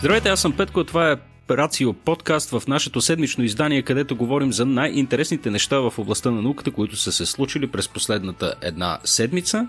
[0.00, 1.16] Здравейте, аз съм Петко, това е
[1.50, 6.70] Рацио подкаст в нашето седмично издание, където говорим за най-интересните неща в областта на науката,
[6.70, 9.68] които са се случили през последната една седмица.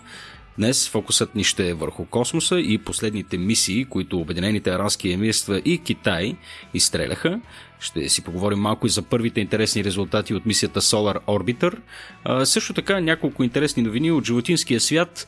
[0.57, 5.77] Днес фокусът ни ще е върху космоса и последните мисии, които Обединените арабски емирства и
[5.77, 6.35] Китай
[6.73, 7.39] изстреляха.
[7.79, 11.77] Ще си поговорим малко и за първите интересни резултати от мисията Solar Orbiter.
[12.23, 15.27] А, също така няколко интересни новини от животинския свят,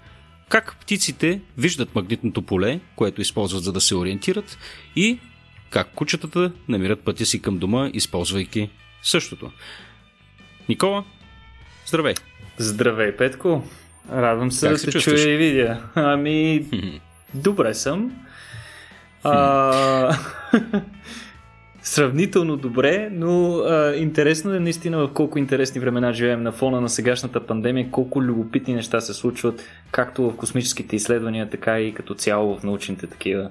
[0.53, 4.57] как птиците виждат магнитното поле, което използват за да се ориентират
[4.95, 5.19] и
[5.69, 8.69] как кучетата намират пътя си към дома, използвайки
[9.03, 9.51] същото.
[10.69, 11.03] Никола,
[11.85, 12.13] здравей!
[12.57, 13.67] Здравей, Петко!
[14.11, 15.81] Радвам се как да се чуя и видя.
[15.95, 16.65] Ами,
[17.33, 18.25] добре съм.
[19.23, 20.17] А...
[21.85, 26.89] Сравнително добре, но а, интересно е наистина в колко интересни времена живеем на фона на
[26.89, 32.57] сегашната пандемия, колко любопитни неща се случват, както в космическите изследвания, така и като цяло
[32.57, 33.49] в научните такива.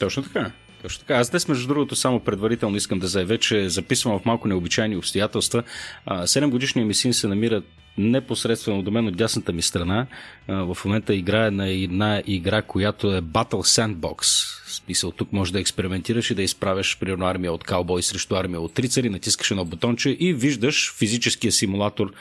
[0.00, 0.50] Точно така.
[0.88, 1.14] Точно така.
[1.14, 5.62] Аз днес, между другото, само предварително искам да заявя, че записвам в малко необичайни обстоятелства.
[6.08, 7.62] 7 годишния ми син се намира
[7.98, 10.06] непосредствено до мен от дясната ми страна.
[10.48, 14.22] В момента играе на една игра, която е Battle Sandbox.
[14.66, 18.60] В смисъл, тук може да експериментираш и да изправяш примерно армия от каубой срещу армия
[18.60, 22.12] от рицари, натискаш едно бутонче и виждаш физическия симулатор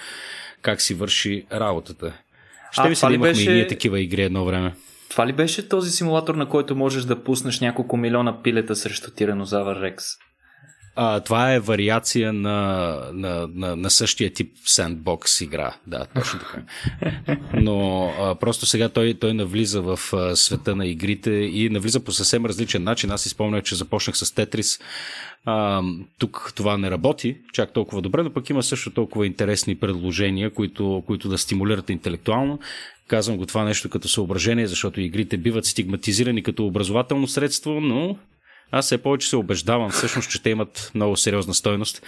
[0.61, 2.13] как си върши работата.
[2.71, 3.51] Ще ви се да имахме беше...
[3.51, 4.73] и ние такива игри едно време.
[5.09, 9.81] Това ли беше този симулатор, на който можеш да пуснеш няколко милиона пилета срещу тиранозавър
[9.81, 10.05] Рекс?
[10.99, 15.73] А, това е вариация на, на, на, на същия тип сендбокс игра.
[15.87, 16.61] Да, точно така.
[17.53, 22.11] Но а, просто сега той, той навлиза в а, света на игрите и навлиза по
[22.11, 23.11] съвсем различен начин.
[23.11, 24.79] Аз изпомнях, че започнах с Тетрис.
[25.45, 25.81] А,
[26.17, 31.03] тук това не работи чак толкова добре, но пък има също толкова интересни предложения, които,
[31.07, 32.59] които да стимулират интелектуално.
[33.07, 38.17] Казвам го това нещо като съображение, защото игрите биват стигматизирани като образователно средство, но
[38.71, 42.03] аз все повече се убеждавам всъщност, че те имат много сериозна стойност.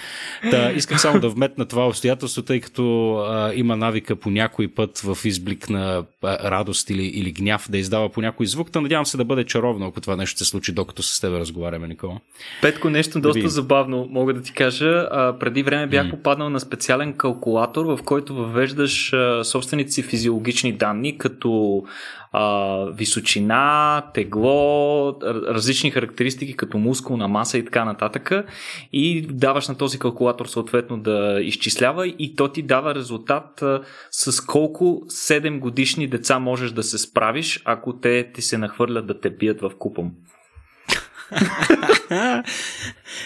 [0.52, 5.00] Та, искам само да вметна това обстоятелство, тъй като а, има навика по някой път
[5.00, 8.72] в изблик на а, радост или, или гняв да издава по някой звук.
[8.72, 11.88] Та надявам се да бъде чаровно, ако това нещо се случи, докато с теб разговаряме,
[11.88, 12.20] Никола.
[12.62, 15.08] Петко, нещо доста да забавно мога да ти кажа.
[15.12, 16.12] А, преди време бях mm.
[16.12, 21.84] попаднал на специален калкулатор, в който въвеждаш а, собствените си физиологични данни, като
[22.32, 28.32] а, височина, тегло, различни характеристики като мускулна маса и така нататък
[28.94, 33.82] и даваш на този калкулатор съответно да изчислява и то ти дава резултат а,
[34.12, 39.20] с колко 7 годишни деца можеш да се справиш, ако те ти се нахвърлят да
[39.20, 40.12] те бият в купом.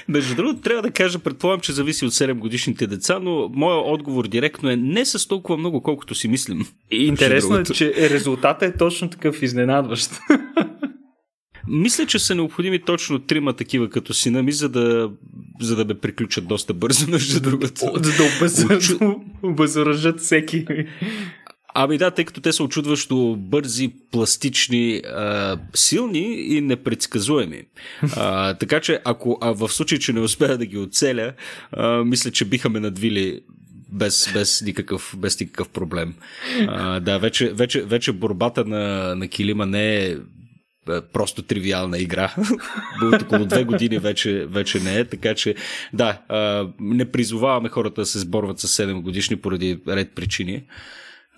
[0.07, 4.27] Между другото, трябва да кажа, предполагам, че зависи от 7 годишните деца, но моят отговор
[4.27, 6.67] директно е не с толкова много, колкото си мислим.
[6.91, 10.11] И интересно е, че резултатът е точно такъв изненадващ.
[11.67, 15.11] Мисля, че са необходими точно трима такива като сина ми, за да,
[15.61, 17.91] за да ме приключат доста бързо, между другото.
[17.95, 20.65] За да обезоръжат всеки.
[21.75, 27.63] Ами да, тъй като те са очудващо бързи, пластични, а, силни и непредсказуеми.
[28.15, 31.33] А, така че, ако а в случай, че не успея да ги оцеля,
[31.71, 33.41] а, мисля, че биха ме надвили
[33.91, 36.13] без, без, никакъв, без никакъв проблем.
[36.67, 40.15] А, да, вече, вече, вече борбата на, на Килима не е
[41.13, 42.35] просто тривиална игра.
[43.03, 45.55] От около две години вече, вече не е, така че
[45.93, 46.21] да,
[46.79, 50.63] не призоваваме хората да се сборват с 7 годишни поради ред причини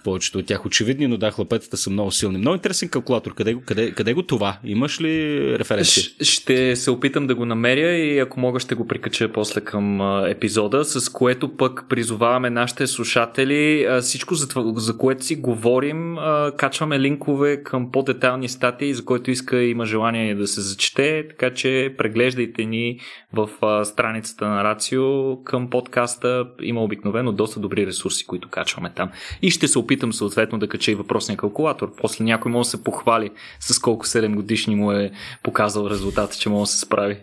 [0.06, 2.38] повечето от тях очевидни, но да, хлапетата са много силни.
[2.38, 3.34] Много интересен калкулатор.
[3.34, 4.58] Къде, къде, къде го това?
[4.64, 6.04] Имаш ли референция?
[6.22, 10.86] Ще се опитам да го намеря и ако мога ще го прикача после към епизода,
[10.86, 13.88] с което пък призоваваме нашите слушатели.
[14.02, 16.18] Всичко за, това, за което си говорим,
[16.58, 21.54] качваме линкове към по-детални статии, за който иска и има желание да се зачете, така
[21.54, 23.00] че преглеждайте ни
[23.34, 23.50] в
[23.86, 26.46] страницата на Рацио към подкаста.
[26.62, 29.10] Има обикновено доста добри ресурси, които качваме там.
[29.42, 31.96] И ще се опитам опитам съответно да кача и въпросния калкулатор.
[32.02, 35.12] После някой може да се похвали с колко 7 годишни му е
[35.44, 37.18] показал резултата, че може да се справи.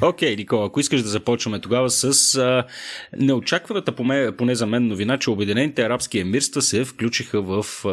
[0.00, 2.64] Окей, okay, Никола, ако искаш да започваме тогава с а,
[3.16, 3.92] неочакваната,
[4.36, 7.88] поне, за мен, новина, че Обединените арабски емирства се включиха в, а,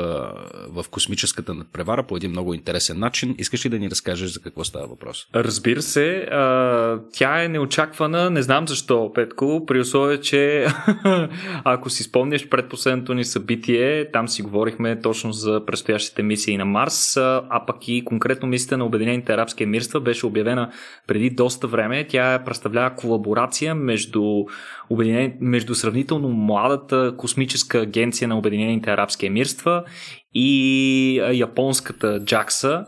[0.69, 3.36] в космическата надпревара по един много интересен начин.
[3.38, 5.28] Искаш ли да ни разкажеш за какво става въпрос?
[5.36, 10.68] Разбира се, а, тя е неочаквана, не знам защо, Петко, при условие, че
[11.63, 17.18] ако си спомняш предпоследното ни събитие, там си говорихме точно за предстоящите мисии на Марс,
[17.18, 20.72] а пък и конкретно мисията на Обединените арабски емирства беше обявена
[21.07, 22.07] преди доста време.
[22.07, 24.45] Тя представлява колаборация между,
[24.92, 25.33] обединен...
[25.39, 29.83] между сравнително младата космическа агенция на Обединените арабски емирства
[30.33, 32.86] и японската JAXA,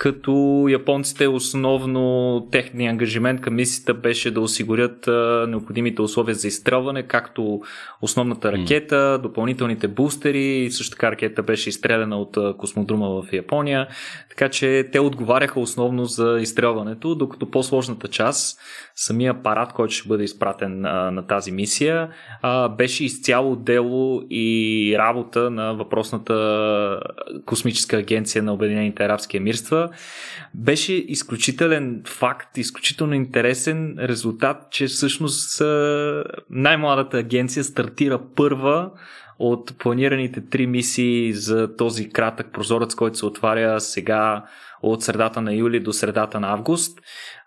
[0.00, 7.02] като японците основно техния ангажимент към мисията беше да осигурят а, необходимите условия за изстрелване,
[7.02, 7.60] както
[8.02, 13.86] основната ракета, допълнителните бустери, също така ракета беше изстреляна от а, космодрума в Япония,
[14.28, 18.60] така че те отговаряха основно за изстрелването, докато по-сложната част,
[18.94, 22.08] самия апарат, който ще бъде изпратен а, на тази мисия,
[22.42, 27.00] а, беше изцяло дело и работа на въпросната
[27.46, 29.89] космическа агенция на Обединените арабски емирства,
[30.54, 35.62] беше изключителен факт, изключително интересен резултат, че всъщност
[36.50, 38.90] най-младата агенция стартира първа
[39.38, 44.44] от планираните три мисии за този кратък прозорец, който се отваря сега
[44.82, 46.98] от средата на юли до средата на август.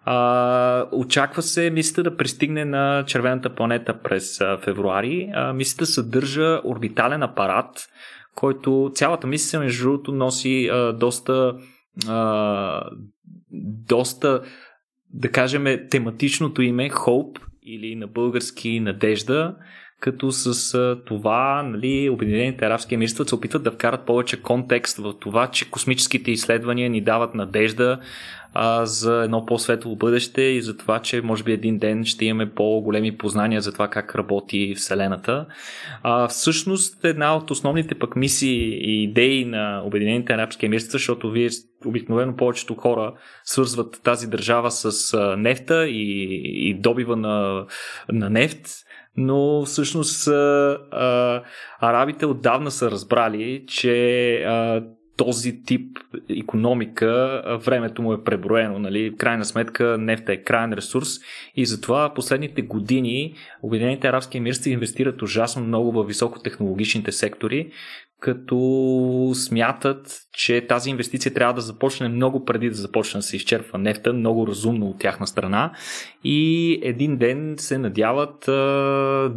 [0.06, 5.32] А, очаква се мисията да пристигне на червената планета през февруари.
[5.54, 7.88] Мисията съдържа орбитален апарат,
[8.36, 11.54] който цялата мисия, между другото, носи а, доста
[12.08, 12.90] а,
[13.88, 14.42] доста,
[15.10, 19.56] да кажем, тематичното име Hope или на български Надежда,
[20.04, 25.48] като с това нали, Обединените арабски емирства се опитват да вкарат повече контекст в това,
[25.48, 28.00] че космическите изследвания ни дават надежда
[28.54, 32.52] а, за едно по-светло бъдеще и за това, че може би един ден ще имаме
[32.52, 35.46] по-големи познания за това как работи Вселената.
[36.04, 41.50] А, всъщност една от основните пък мисии и идеи на Обединените арабски емирства, защото вие
[41.86, 43.14] обикновено повечето хора
[43.44, 46.24] свързват тази държава с нефта и,
[46.70, 47.66] и добива на,
[48.12, 48.68] на нефт,
[49.18, 51.44] но всъщност а,
[51.80, 54.84] арабите отдавна са разбрали, че а,
[55.18, 56.00] този тип
[56.30, 58.80] економика времето му е преброено.
[58.80, 59.10] Нали?
[59.10, 61.08] В крайна сметка нефта е крайен ресурс
[61.56, 67.72] и затова последните години Обединените арабски емирства инвестират ужасно много в високотехнологичните сектори,
[68.24, 73.78] като смятат, че тази инвестиция трябва да започне много преди да започне да се изчерпва
[73.78, 75.72] нефта, много разумно от тяхна страна.
[76.24, 78.46] И един ден се надяват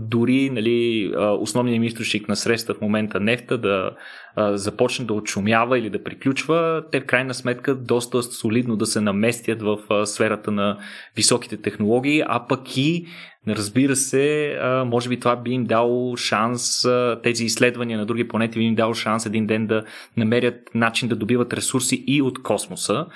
[0.08, 3.90] дори нали, основният им източник на средства в момента нефта да
[4.38, 9.62] започне да отшумява или да приключва, те в крайна сметка доста солидно да се наместят
[9.62, 10.78] в сферата на
[11.16, 13.06] високите технологии, а пък и
[13.48, 16.86] Разбира се, може би това би им дало шанс,
[17.22, 19.84] тези изследвания на други планети би им дало шанс един ден да
[20.16, 23.06] намерят начин да добиват ресурси и от космоса.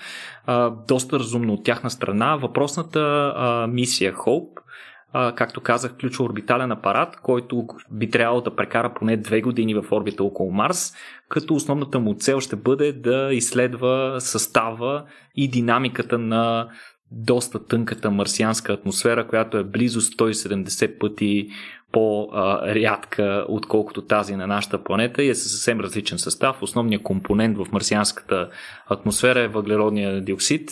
[0.88, 2.37] Доста разумно от тяхна страна.
[2.37, 3.34] Въпросната
[3.69, 4.61] мисия Hope
[5.12, 10.25] както казах, включва орбитален апарат, който би трябвало да прекара поне две години в орбита
[10.25, 10.93] около Марс,
[11.29, 15.05] като основната му цел ще бъде да изследва състава
[15.37, 16.69] и динамиката на
[17.11, 21.49] доста тънката марсианска атмосфера, която е близо 170 пъти
[21.93, 26.62] по-рядка, отколкото тази на нашата планета и е със съвсем различен състав.
[26.62, 28.49] Основният компонент в марсианската
[28.87, 30.71] атмосфера е въглеродния диоксид,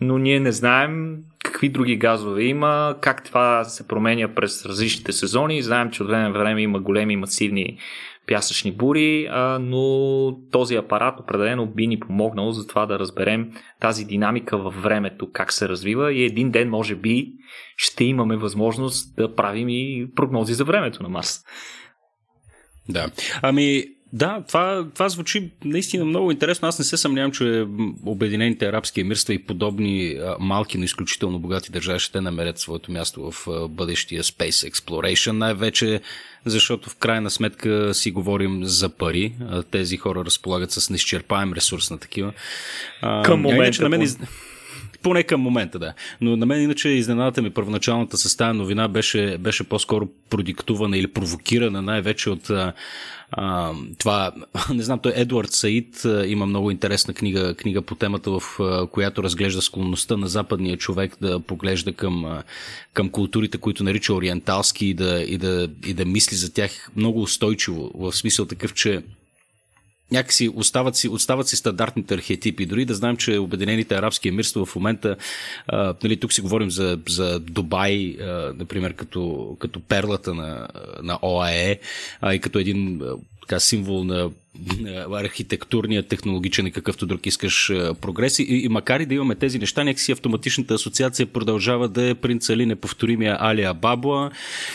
[0.00, 1.16] но ние не знаем
[1.52, 5.62] какви други газове има, как това се променя през различните сезони.
[5.62, 7.78] Знаем, че от време на време има големи масивни
[8.26, 9.28] пясъчни бури,
[9.60, 15.32] но този апарат определено би ни помогнал за това да разберем тази динамика във времето,
[15.32, 17.32] как се развива и един ден, може би,
[17.76, 21.40] ще имаме възможност да правим и прогнози за времето на Марс.
[22.88, 23.10] Да.
[23.42, 26.68] Ами, да, това, това звучи наистина много интересно.
[26.68, 27.66] Аз не се съмнявам, че
[28.06, 33.68] Обединените арабски емирства и подобни малки, но изключително богати държави ще намерят своето място в
[33.68, 36.00] бъдещия Space Exploration, най-вече
[36.44, 39.32] защото в крайна сметка си говорим за пари.
[39.70, 42.32] Тези хора разполагат с неизчерпаем ресурс на такива.
[43.24, 43.82] Към момента.
[43.82, 44.16] На мен.
[45.02, 45.94] Поне към момента, да.
[46.20, 51.06] Но на мен иначе изненадата ми първоначалната с тази новина беше, беше по-скоро продиктувана или
[51.06, 52.50] провокирана най-вече от
[53.30, 54.32] а, това,
[54.74, 58.42] не знам, той Едуард Саид има много интересна книга, книга по темата, в
[58.92, 62.42] която разглежда склонността на западния човек да поглежда към,
[62.94, 67.22] към културите, които нарича ориенталски и да, и, да, и да мисли за тях много
[67.22, 69.02] устойчиво, в смисъл такъв, че
[70.12, 72.66] някакси остават си, остават си стандартните архетипи.
[72.66, 75.16] Дори да знаем, че Обединените арабски емирства в момента,
[75.66, 80.68] а, нали, тук си говорим за, за Дубай, а, например, като, като перлата на,
[81.02, 81.78] на ОАЕ
[82.20, 83.02] а, и като един
[83.40, 84.30] така, символ на
[85.12, 88.38] архитектурния, технологичен и какъвто друг искаш прогрес.
[88.38, 92.50] И, и макар и да имаме тези неща, някакси автоматичната асоциация продължава да е принц
[92.50, 94.30] Али неповторимия Алия Бабла,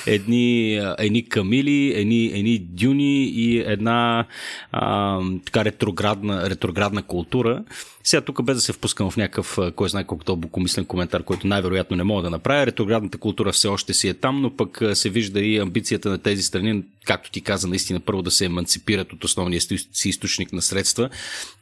[0.08, 4.26] едни, едни камили, едни, едни дюни и една
[4.72, 7.64] а, така ретроградна, ретроградна култура.
[8.04, 11.98] Сега тук без да се впускам в някакъв, кой знае колко дълбокомислен коментар, който най-вероятно
[11.98, 12.66] не мога да направя.
[12.66, 16.44] Ретроградната култура все още си е там, но пък се вижда и амбицията на тези
[16.44, 19.62] страни, както ти каза, наистина първо да се еманципират от основния
[19.94, 21.10] си източник на средства,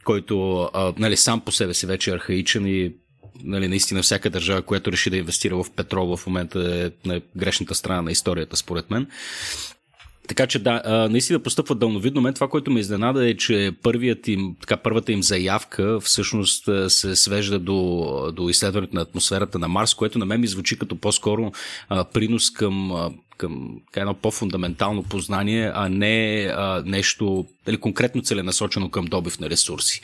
[0.04, 0.68] който
[0.98, 2.92] нали, сам по себе си вече е архаичен и
[3.44, 7.74] нали, наистина всяка държава, която реши да инвестира в петрол в момента е на грешната
[7.74, 9.06] страна на историята, според мен.
[10.28, 12.20] Така че да, наистина постъпват дълновидно.
[12.20, 17.16] Мен това, което ме изненада е, че първият им, така, първата им заявка всъщност се
[17.16, 21.52] свежда до, до изследването на атмосферата на Марс, което на мен ми звучи като по-скоро
[21.88, 22.92] а, принос към
[23.42, 30.00] към едно по-фундаментално познание, а не а, нещо нали, конкретно целенасочено към добив на ресурси.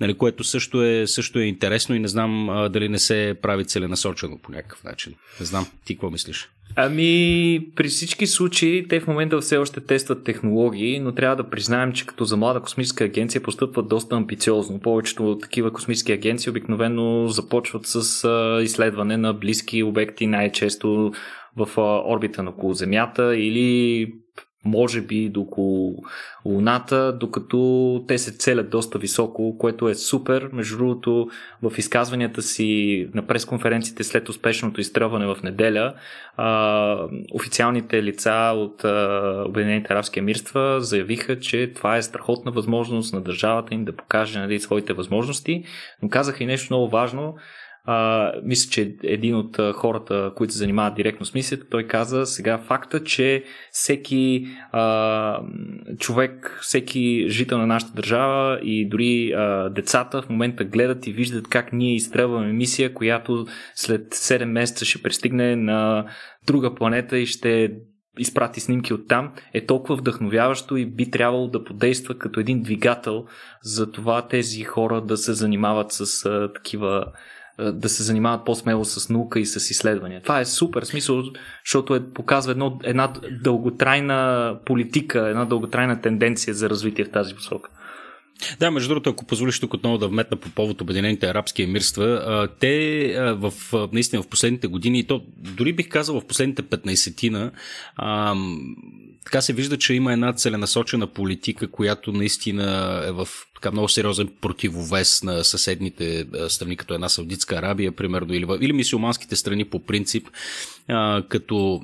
[0.00, 3.64] Нали, което също е, също е интересно и не знам а, дали не се прави
[3.64, 5.14] целенасочено по някакъв начин.
[5.40, 6.48] Не знам, ти какво мислиш?
[6.76, 11.92] Ами, при всички случаи, те в момента все още тестват технологии, но трябва да признаем,
[11.92, 14.80] че като за млада космическа агенция постъпват доста амбициозно.
[14.80, 18.28] Повечето такива космически агенции обикновено започват с
[18.64, 21.12] изследване на близки обекти, най-често
[21.56, 21.68] в
[22.06, 24.06] орбита на около Земята или
[24.64, 25.94] може би до около
[26.44, 30.50] Луната, докато те се целят доста високо, което е супер.
[30.52, 31.28] Между другото,
[31.62, 35.94] в изказванията си на пресконференциите след успешното изтръване в неделя,
[37.34, 38.84] официалните лица от
[39.48, 44.60] Обединените арабски емирства заявиха, че това е страхотна възможност на държавата им да покаже нали,
[44.60, 45.64] своите възможности,
[46.02, 47.34] но казаха и нещо много важно–
[47.84, 52.58] а, мисля, че един от хората, които се занимават директно с мисията, той каза сега
[52.58, 55.42] факта, че всеки а,
[55.98, 61.48] човек, всеки жител на нашата държава и дори а, децата в момента гледат и виждат
[61.48, 66.06] как ние изтръваме мисия, която след 7 месеца ще пристигне на
[66.46, 67.70] друга планета и ще
[68.18, 73.24] изпрати снимки от там, е толкова вдъхновяващо и би трябвало да подейства като един двигател
[73.62, 77.06] за това тези хора да се занимават с а, такива
[77.72, 80.22] да се занимават по-смело с наука и с изследвания.
[80.22, 81.22] Това е супер смисъл,
[81.64, 83.12] защото е, показва едно, една
[83.42, 87.70] дълготрайна политика, една дълготрайна тенденция за развитие в тази посока.
[88.60, 93.14] Да, между другото, ако позволиш тук отново да вметна по повод Обединените арабски емирства, те
[93.34, 93.52] в,
[93.92, 97.50] наистина в последните години, и то дори бих казал в последните 15-тина,
[99.24, 104.28] така се вижда, че има една целенасочена политика, която наистина е в така много сериозен
[104.40, 110.28] противовес на съседните страни, като една Саудитска Арабия, примерно, или, или мисиоманските страни по принцип,
[111.28, 111.82] като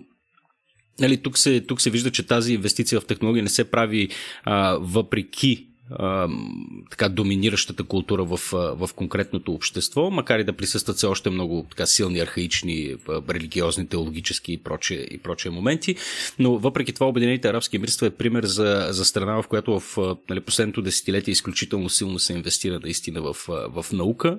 [1.00, 4.08] Нали, тук, се, тук се вижда, че тази инвестиция в технология не се прави
[4.44, 5.66] а, въпреки
[6.90, 11.86] така доминиращата култура в, в конкретното общество, макар и да присъстват все още много така
[11.86, 12.94] силни архаични
[13.30, 15.96] религиозни, теологически и прочие, и прочие моменти,
[16.38, 19.98] но въпреки това Обединените арабски емирства е пример за, за страна, в която в
[20.30, 24.38] нали, последното десетилетие изключително силно се инвестира наистина в, в наука.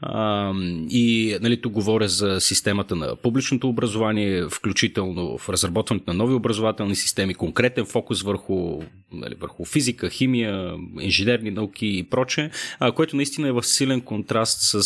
[0.00, 0.52] А,
[0.90, 6.96] и нали, тук говоря за системата на публичното образование, включително в разработването на нови образователни
[6.96, 8.82] системи, конкретен фокус върху,
[9.12, 10.69] нали, върху физика, химия,
[11.00, 12.50] инженерни науки и проче,
[12.94, 14.82] което наистина е в силен контраст с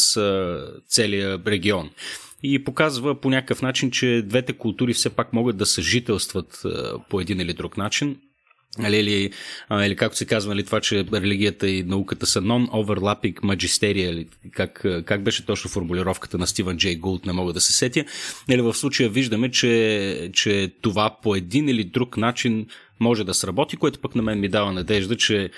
[0.88, 1.90] целия регион
[2.42, 6.62] и показва по някакъв начин, че двете култури все пак могат да съжителстват
[7.10, 8.16] по един или друг начин.
[8.80, 9.30] Или, или,
[9.72, 14.84] или както се казва, нали, това, че религията и науката са non-overlapping magisteria, или как,
[15.04, 18.04] как беше точно формулировката на Стивен Джей Гулт, не мога да се сетя.
[18.50, 22.66] Или в случая виждаме, че, че това по един или друг начин
[23.00, 25.50] може да сработи, което пък на мен ми дава надежда, че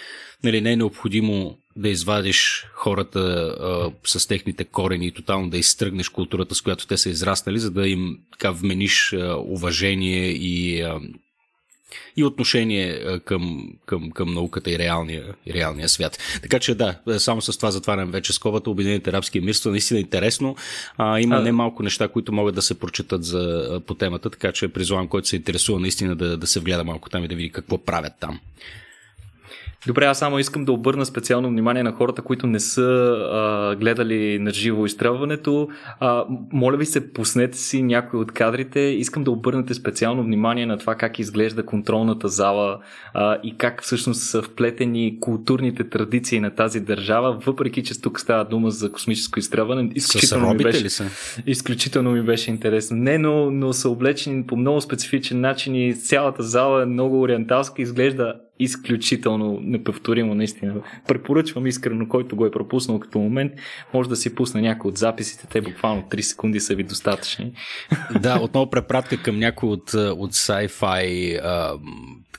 [0.44, 6.08] нали, не е необходимо да извадиш хората а, с техните корени и тотално да изтръгнеш
[6.08, 11.00] културата, с която те са израснали, за да им така вмениш а, уважение и а,
[12.16, 16.18] и отношение към, към, към науката и реалния, и реалния свят.
[16.42, 18.70] Така че да, само с това затварям вече сковата.
[18.70, 20.56] Обединените арабски емирства наистина интересно.
[20.98, 21.42] А, има а...
[21.42, 25.36] немалко неща, които могат да се прочитат за, по темата, така че призвавам който се
[25.36, 28.40] интересува наистина да, да се вгледа малко там и да види какво правят там.
[29.86, 34.38] Добре, аз само искам да обърна специално внимание на хората, които не са а, гледали
[34.38, 35.68] на живо изтръването.
[36.00, 38.80] А, моля ви се, пуснете си някои от кадрите.
[38.80, 42.78] Искам да обърнете специално внимание на това как изглежда контролната зала
[43.14, 48.44] а, и как всъщност са вплетени културните традиции на тази държава, въпреки че тук става
[48.44, 49.90] дума за космическо изтръване.
[49.94, 51.04] Изключително, ми беше, ли са?
[51.46, 52.96] изключително ми беше интересно.
[52.96, 57.82] Не, но, но са облечени по много специфичен начин и цялата зала е много ориенталска,
[57.82, 60.74] изглежда изключително неповторимо, наистина.
[61.08, 63.52] Препоръчвам искрено, който го е пропуснал като момент,
[63.94, 67.52] може да си пусне някой от записите, те буквално 3 секунди са ви достатъчни.
[68.20, 71.72] Да, отново препратка към някой от, от sci-fi а,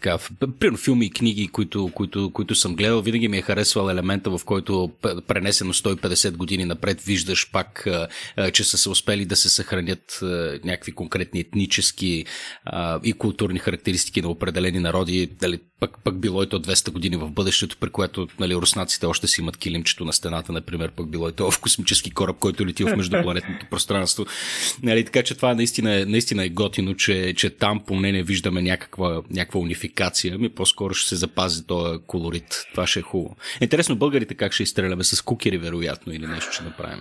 [0.02, 0.18] така,
[0.60, 4.42] примерно филми и книги, които, които, които съм гледал, винаги ми е харесвал елемента, в
[4.46, 4.92] който
[5.28, 7.88] пренесено 150 години напред виждаш пак,
[8.54, 10.20] че са се успели да се съхранят
[10.64, 12.26] някакви конкретни етнически
[13.04, 17.32] и културни характеристики на определени народи, дали пък, пък било и то 200 години в
[17.32, 21.32] бъдещето, при което нали, руснаците още си имат килимчето на стената, например, пък било и
[21.32, 24.26] то в космически кораб, който лети в междупланетното пространство.
[24.84, 29.22] Нали, така че това наистина, наистина е готино, че, че там поне не виждаме някаква,
[29.32, 29.87] някаква унификация,
[30.40, 32.66] ми по-скоро ще се запази този колорит.
[32.72, 33.36] Това ще е хубаво.
[33.62, 37.00] Интересно, българите как ще изстреляме с кукери, вероятно, или нещо ще направим.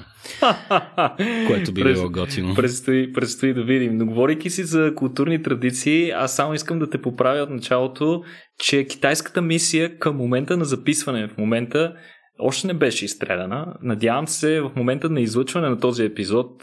[1.47, 2.55] Което би било готино.
[2.55, 3.99] Предстои, предстои да видим.
[3.99, 8.23] Но говорейки си за културни традиции, аз само искам да те поправя от началото,
[8.59, 11.95] че китайската мисия към момента на записване, в момента
[12.38, 13.75] още не беше изстреляна.
[13.83, 16.62] Надявам се в момента на излъчване на този епизод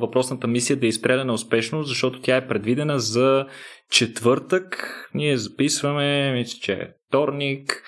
[0.00, 3.46] въпросната мисия да е изстреляна успешно, защото тя е предвидена за
[3.90, 4.94] четвъртък.
[5.14, 7.82] Ние записваме, мисля, че е вторник.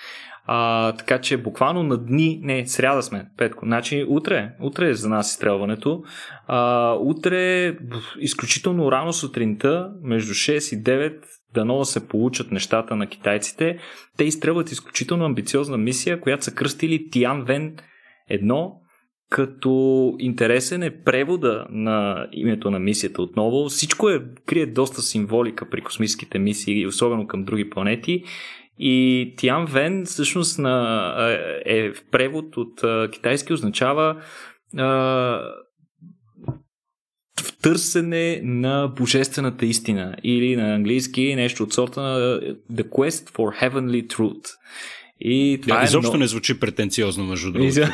[0.45, 3.65] А, така че буквално на дни, не, сряда сме, Петко.
[3.65, 6.03] Значи утре, утре е за нас изстрелването.
[6.47, 7.75] А, утре,
[8.19, 13.77] изключително рано сутринта, между 6 и 9, дано да се получат нещата на китайците.
[14.17, 17.77] Те изстрелват изключително амбициозна мисия, която са кръстили Тиан Вен
[18.31, 18.71] 1,
[19.29, 23.69] като интересен е превода на името на мисията отново.
[23.69, 28.23] Всичко е, крие доста символика при космическите мисии, особено към други планети.
[28.79, 31.13] И Тиан Вен всъщност на,
[31.65, 32.81] е в превод от
[33.11, 34.21] китайски означава
[37.61, 42.39] търсене на божествената истина или на английски нещо от сорта на
[42.73, 44.47] The Quest for Heavenly Truth.
[45.21, 46.21] И това да, е изобщо много...
[46.21, 47.79] не звучи претенциозно, между другото.
[47.79, 47.79] Из...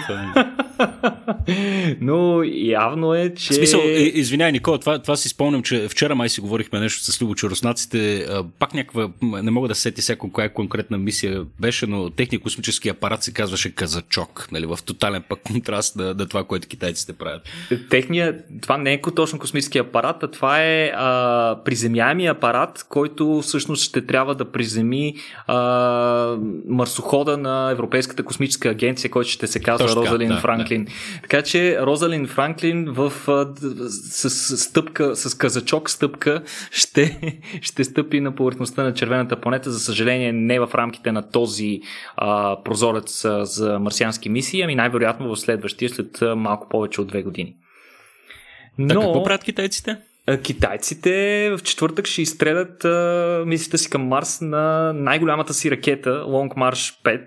[2.01, 3.53] Но явно е, че...
[3.53, 7.21] Смисъл, е, извинявай, Никола, това, това си спомням, че вчера май си говорихме нещо с
[7.21, 8.27] Любо, че руснаците
[8.59, 13.23] пак някаква, не мога да сети всяко коя конкретна мисия беше, но техния космически апарат
[13.23, 17.41] се казваше казачок, нали, в тотален пък контраст на, на това, което китайците правят.
[17.89, 23.83] Техния, това не е точно космически апарат, а това е а, приземяемия апарат, който всъщност
[23.83, 25.15] ще трябва да приземи
[25.47, 26.37] а,
[27.17, 30.85] марсохода на Европейската космическа агенция, който ще се казва Точно, Розалин да, Франклин.
[30.85, 30.91] Да.
[31.21, 33.13] Така че Розалин Франклин в,
[33.89, 39.71] с, с стъпка, с казачок стъпка ще, ще стъпи на повърхността на червената планета.
[39.71, 41.81] За съжаление не в рамките на този
[42.15, 47.23] а, прозорец а, за марсиански мисии, ами най-вероятно в следващия след малко повече от две
[47.23, 47.55] години.
[48.77, 48.87] Но...
[48.87, 49.97] Так, какво правят китайците?
[50.43, 52.85] Китайците в четвъртък ще изстрелят
[53.47, 57.21] мисията си към Марс на най-голямата си ракета Long March 5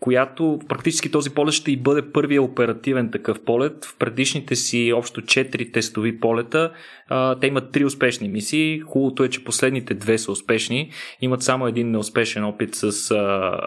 [0.00, 3.84] която практически този полет ще и бъде първия оперативен такъв полет.
[3.84, 6.72] В предишните си общо 4 тестови полета
[7.08, 8.80] а, те имат три успешни мисии.
[8.80, 10.90] Хубавото е, че последните две са успешни.
[11.20, 13.16] Имат само един неуспешен опит с а,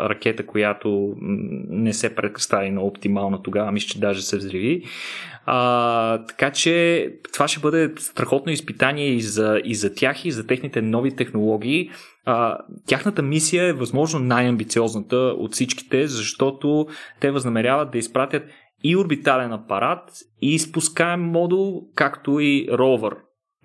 [0.09, 1.15] ракета, която
[1.69, 3.71] не се представи на оптимално тогава.
[3.71, 4.83] Мисля, че даже се взриви.
[5.45, 10.47] А, така че това ще бъде страхотно изпитание и за, и за тях, и за
[10.47, 11.89] техните нови технологии.
[12.31, 16.87] А, тяхната мисия е възможно най-амбициозната от всичките, защото
[17.19, 18.43] те възнамеряват да изпратят
[18.83, 20.11] и орбитален апарат,
[20.41, 23.15] и спускаем модул, както и ровър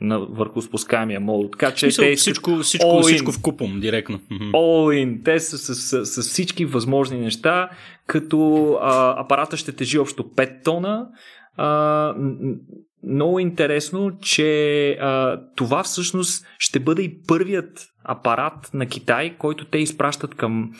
[0.00, 1.50] на върху спускаемия модул.
[1.50, 4.20] Така че Смисъл, те всичко, всичко, всичко в купом, директно.
[4.30, 5.24] All in.
[5.24, 7.68] Те са с, с, с, с всички възможни неща,
[8.06, 11.08] като а, апарата ще тежи общо 5 тона,
[11.56, 12.14] а,
[13.06, 19.78] много интересно, че а, това всъщност ще бъде и първият апарат на Китай, който те
[19.78, 20.70] изпращат към,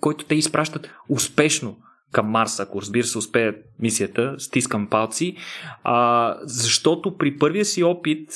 [0.00, 1.76] който те изпращат успешно
[2.12, 5.36] към Марс, ако разбира се успеят мисията, стискам палци,
[5.84, 8.30] а, защото при първия си опит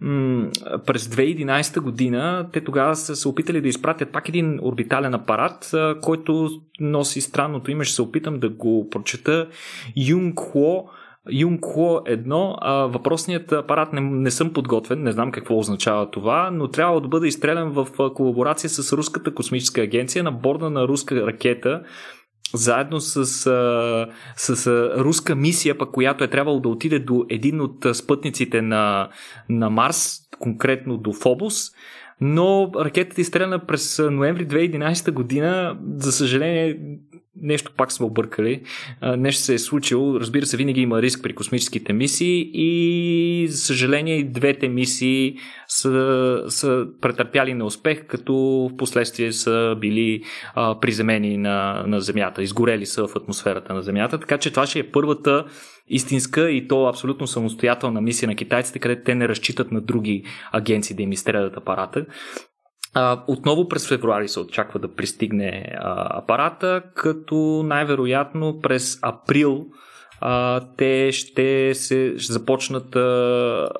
[0.00, 0.48] м-
[0.86, 6.00] през 2011 година те тогава са се опитали да изпратят пак един орбитален апарат, а,
[6.02, 9.48] който носи странното име, ще се опитам да го прочета,
[11.30, 16.50] Юнгхуо Юнгхо едно, а, въпросният апарат не, не съм подготвен, не знам какво означава това,
[16.52, 21.26] но трябва да бъде изстрелян в колаборация с Руската космическа агенция на борда на руска
[21.26, 21.82] ракета,
[22.54, 27.86] заедно с, с, с руска мисия, пък, която е трябвало да отиде до един от
[27.92, 29.08] спътниците на,
[29.48, 31.70] на Марс, конкретно до Фобос.
[32.20, 35.78] Но ракетата изстреляна през ноември 2011 година.
[35.96, 36.78] За съжаление,
[37.42, 38.62] нещо пак сме объркали,
[39.02, 40.20] нещо се е случило.
[40.20, 45.36] Разбира се, винаги има риск при космическите мисии и, за съжаление, и двете мисии
[45.68, 48.34] са, са претърпяли неуспех, като
[48.72, 50.22] в последствие са били
[50.54, 54.20] а, приземени на, на Земята, изгорели са в атмосферата на Земята.
[54.20, 55.44] Така че това ще е първата
[55.88, 60.96] истинска и то абсолютно самостоятелна мисия на китайците, където те не разчитат на други агенции
[60.96, 62.06] да им изстрелят апарата.
[63.28, 65.64] Отново през февруари се очаква да пристигне
[66.10, 69.66] апарата, като най-вероятно през април
[70.76, 72.96] те ще, се, започнат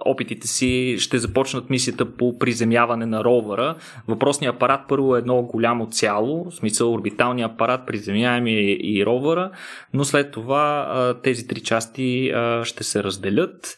[0.04, 3.74] опитите си, ще започнат мисията по приземяване на ровъра.
[4.08, 9.50] Въпросният апарат първо е едно голямо цяло, в смисъл орбиталния апарат, приземяеми и, и ровъра,
[9.94, 13.76] но след това тези три части ще се разделят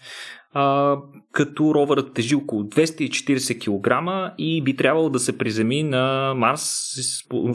[0.53, 0.97] а,
[1.33, 6.61] като ровърът тежи около 240 кг и би трябвало да се приземи на Марс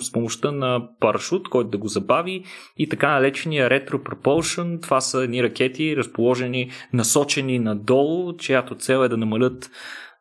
[0.02, 2.44] с, помощта на парашут, който да го забави
[2.78, 4.82] и така наречения Retro Propulsion.
[4.82, 9.72] Това са едни ракети, разположени, насочени надолу, чиято цел е да намалят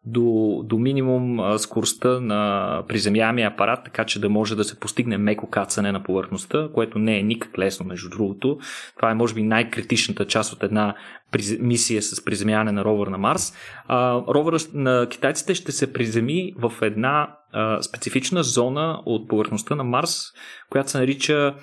[0.07, 5.51] до, до минимум скоростта на приземяемия апарат, така че да може да се постигне меко
[5.51, 8.59] кацане на повърхността, което не е никак лесно, между другото.
[8.97, 10.95] Това е, може би, най-критичната част от една
[11.61, 13.55] мисия с приземяване на ровър на Марс.
[13.87, 19.85] А, ровъра на китайците ще се приземи в една а, специфична зона от повърхността на
[19.85, 20.21] Марс,
[20.71, 21.55] която се нарича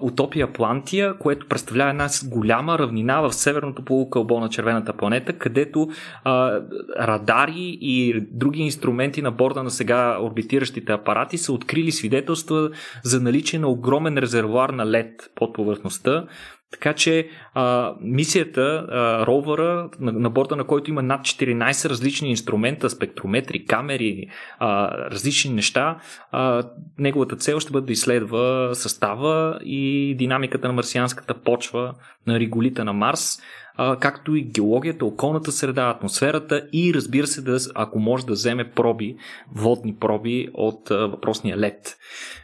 [0.00, 5.88] Утопия Плантия, което представлява една голяма равнина в северното полукълбо на червената планета, където
[6.24, 6.60] а,
[6.98, 12.70] радари и други инструменти на борда на сега орбитиращите апарати са открили свидетелства
[13.04, 16.24] за наличие на огромен резервуар на лед под повърхността,
[16.72, 22.30] така че а, мисията, а, ровъра, на, на борда на който има над 14 различни
[22.30, 24.26] инструмента, спектрометри, камери,
[24.58, 25.98] а, различни неща,
[26.32, 26.62] а,
[26.98, 31.94] неговата цел ще бъде да изследва състава и динамиката на марсианската почва
[32.26, 33.38] на реголита на Марс,
[33.76, 38.70] а, както и геологията, околната среда, атмосферата и разбира се, да, ако може да вземе
[38.70, 39.16] проби,
[39.54, 41.96] водни проби от а, въпросния лед.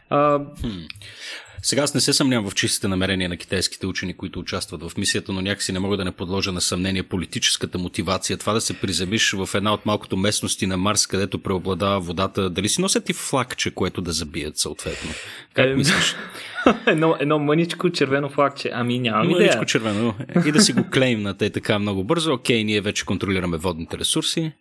[0.09, 0.39] А,
[1.61, 5.31] сега аз не се съмнявам в чистите намерения на китайските учени, които участват в мисията,
[5.31, 8.37] но някакси не мога да не подложа на съмнение политическата мотивация.
[8.37, 12.49] Това да се приземиш в една от малкото местности на Марс, където преобладава водата.
[12.49, 15.09] Дали си носят и флагче, което да забият съответно?
[15.53, 16.15] Как е, мислиш?
[16.87, 18.69] едно, едно мъничко червено флагче.
[18.73, 19.39] Ами нямам идея.
[19.39, 20.13] Мъничко червено.
[20.45, 22.33] И да си го клеймнат е така много бързо.
[22.33, 24.51] Окей, ние вече контролираме водните ресурси.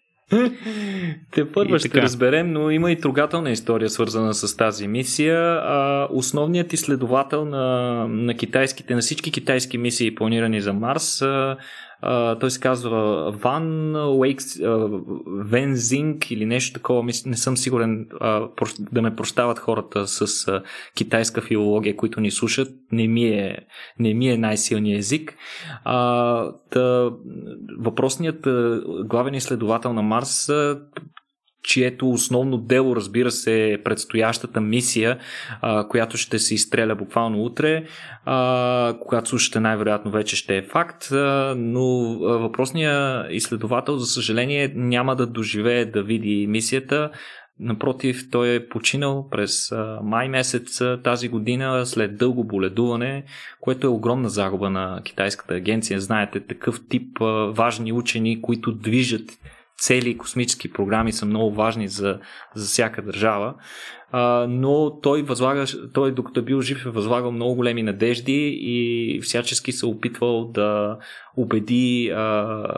[1.31, 5.39] Те първо ще разберем, но има и трогателна история свързана с тази мисия.
[5.41, 11.57] А, основният изследовател на, на китайските, на всички китайски мисии, планирани за Марс, а,
[12.41, 14.45] той се казва Ван Уейкс,
[15.27, 17.03] Вензинг или нещо такова.
[17.03, 18.09] Не съм сигурен
[18.93, 20.47] да ме прощават хората с
[20.95, 22.69] китайска филология, които ни слушат.
[22.93, 23.59] Не ми е,
[23.99, 25.37] не ми е най-силният език.
[27.79, 28.49] Въпросният
[29.05, 30.51] главен изследовател на Марс
[31.67, 35.19] чието основно дело, разбира се, е предстоящата мисия,
[35.61, 37.85] а, която ще се изстреля буквално утре,
[38.25, 45.17] а, когато слушате най-вероятно вече ще е факт, а, но въпросният изследовател, за съжаление, няма
[45.17, 47.11] да доживее да види мисията.
[47.61, 53.25] Напротив, той е починал през май месец тази година след дълго боледуване,
[53.61, 56.01] което е огромна загуба на китайската агенция.
[56.01, 57.19] Знаете, такъв тип
[57.51, 59.31] важни учени, които движат
[59.79, 62.19] цели космически програми са много важни за,
[62.55, 63.55] за всяка държава.
[64.13, 69.21] А, но той възлага, той докато е бил жив е възлагал много големи надежди и
[69.23, 70.99] всячески се опитвал да
[71.37, 72.69] убеди а,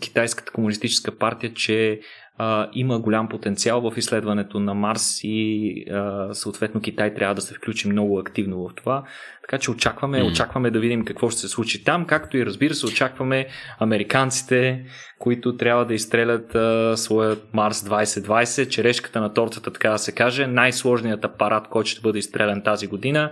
[0.00, 2.00] китайската комунистическа партия, че
[2.42, 7.54] а, има голям потенциал в изследването на Марс и а, съответно Китай трябва да се
[7.54, 9.02] включи много активно в това.
[9.42, 10.30] Така че очакваме, mm.
[10.30, 13.46] очакваме да видим какво ще се случи там, както и разбира се очакваме
[13.78, 14.84] американците,
[15.18, 20.46] които трябва да изстрелят а, своят Марс 2020, черешката на тортата, така да се каже,
[20.46, 23.30] най-сложният апарат, който ще бъде изстрелян тази година,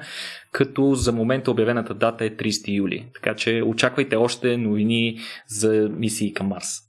[0.52, 3.06] като за момента обявената дата е 30 юли.
[3.14, 6.87] Така че очаквайте още новини за мисии към Марс.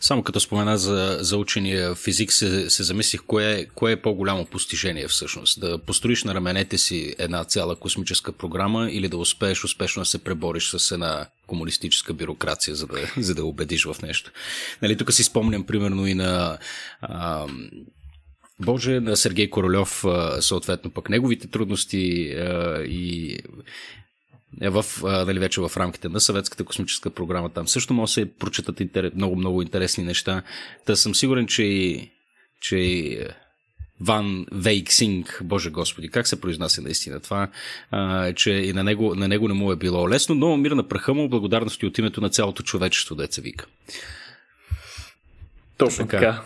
[0.00, 5.08] Само като спомена за, за учения физик, се, се замислих кое, кое е по-голямо постижение
[5.08, 5.60] всъщност.
[5.60, 10.24] Да построиш на раменете си една цяла космическа програма или да успееш успешно да се
[10.24, 14.32] пребориш с една комунистическа бюрокрация, за да, за да убедиш в нещо.
[14.82, 16.58] Нали, тук си спомням примерно и на
[17.00, 17.46] а,
[18.60, 20.04] Боже, на Сергей Королев,
[20.40, 21.98] съответно пък неговите трудности
[22.86, 23.38] и
[24.62, 27.48] в, нали, вече в рамките на съветската космическа програма.
[27.48, 28.80] Там също може да се прочитат
[29.14, 30.42] много, много интересни неща.
[30.84, 32.10] Та съм сигурен, че и,
[32.60, 33.26] че и
[34.00, 37.48] Ван Вейксинг, Боже Господи, как се произнася наистина това,
[37.90, 40.88] а, че и на него, на него не му е било лесно, но мир на
[40.88, 43.66] праха му, благодарности от името на цялото човечество, деца вика.
[45.76, 46.18] Точно така.
[46.18, 46.42] така.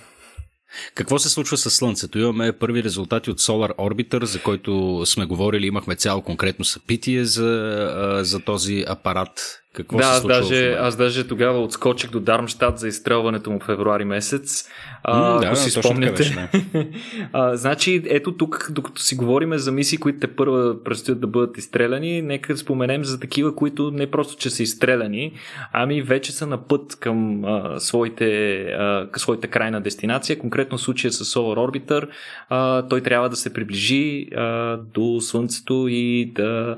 [0.94, 2.18] Какво се случва с Слънцето?
[2.18, 8.20] Имаме първи резултати от Solar Orbiter, за който сме говорили, имахме цяло конкретно съпитие за,
[8.22, 12.88] за този апарат, Какво да, се аз даже, аз даже тогава отскочих до Дармштадт за
[12.88, 14.68] изстрелването му в февруари месец.
[15.04, 16.12] А, да, ако си спомняте.
[16.12, 16.85] беше, да.
[17.32, 21.58] а, значи, ето тук, докато си говорим за мисии, които те първа предстоят да бъдат
[21.58, 25.32] изстреляни, нека споменем за такива, които не просто, че са изстреляни,
[25.72, 30.38] ами вече са на път към а, своите, а, към своята крайна дестинация.
[30.38, 32.08] Конкретно случая с Solar Orbiter,
[32.48, 36.76] а, той трябва да се приближи а, до Слънцето и да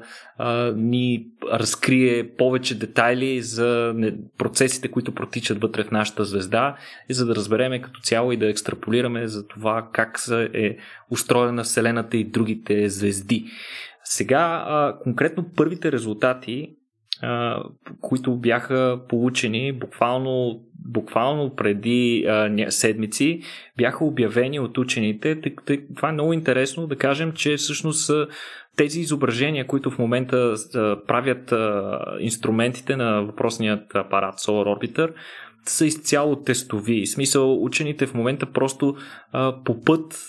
[0.76, 3.94] ни разкрие повече детайли за
[4.38, 6.76] процесите, които протичат вътре в нашата звезда
[7.08, 10.18] и за да разбереме като цяло и да екстраполираме за това как
[10.54, 10.76] е
[11.10, 13.44] устроена Вселената и другите звезди.
[14.04, 16.70] Сега, конкретно първите резултати,
[18.00, 22.26] които бяха получени буквално, буквално преди
[22.68, 23.40] седмици,
[23.76, 25.40] бяха обявени от учените.
[25.96, 28.10] Това е много интересно да кажем, че всъщност
[28.76, 30.54] тези изображения, които в момента
[31.06, 31.54] правят
[32.20, 35.12] инструментите на въпросният апарат Solar Orbiter,
[35.66, 37.06] са изцяло тестови.
[37.06, 38.96] В смисъл, учените в момента просто
[39.64, 40.26] по път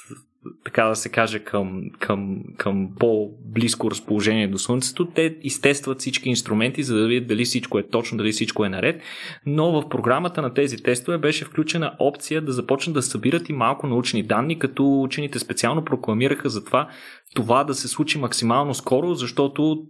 [0.63, 6.83] така да се каже, към, към, към по-близко разположение до Слънцето, те изтестват всички инструменти,
[6.83, 9.01] за да видят дали всичко е точно, дали всичко е наред.
[9.45, 13.87] Но в програмата на тези тестове беше включена опция да започнат да събират и малко
[13.87, 16.89] научни данни, като учените специално прокламираха за това
[17.35, 19.83] това да се случи максимално скоро, защото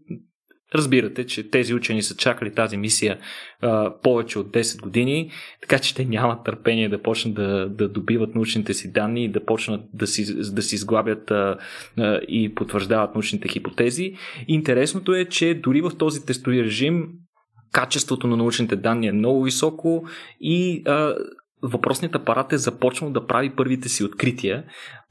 [0.77, 3.17] Разбирате, че тези учени са чакали тази мисия
[3.61, 8.35] а, повече от 10 години, така че те нямат търпение да почнат да, да добиват
[8.35, 11.57] научните си данни и да почнат да си, да си сглабят а,
[11.97, 14.13] а, и потвърждават научните хипотези.
[14.47, 17.07] Интересното е, че дори в този тестови режим
[17.71, 20.07] качеството на научните данни е много високо
[20.41, 21.15] и а,
[21.61, 24.63] въпросният апарат е започнал да прави първите си открития.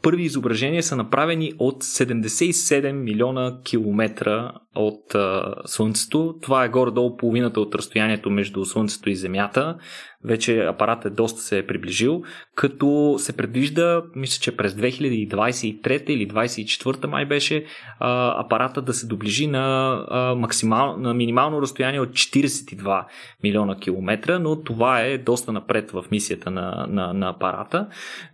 [0.04, 6.34] Първи изображения са направени от 77 милиона километра от а, Слънцето.
[6.42, 9.76] Това е горе-долу половината от разстоянието между Слънцето и Земята.
[10.24, 12.22] Вече апаратът доста се е приближил,
[12.54, 17.64] като се предвижда, мисля, че през 2023 или 2024 май беше,
[17.98, 23.04] а, апарата да се доближи на, а, максимал, на минимално разстояние от 42
[23.42, 27.88] милиона километра, но това е доста напред в мисията на, на, на апарата.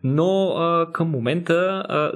[0.04, 1.59] Но а, към момента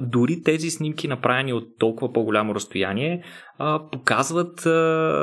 [0.01, 3.23] дори тези снимки, направени от толкова по-голямо разстояние,
[3.91, 4.65] показват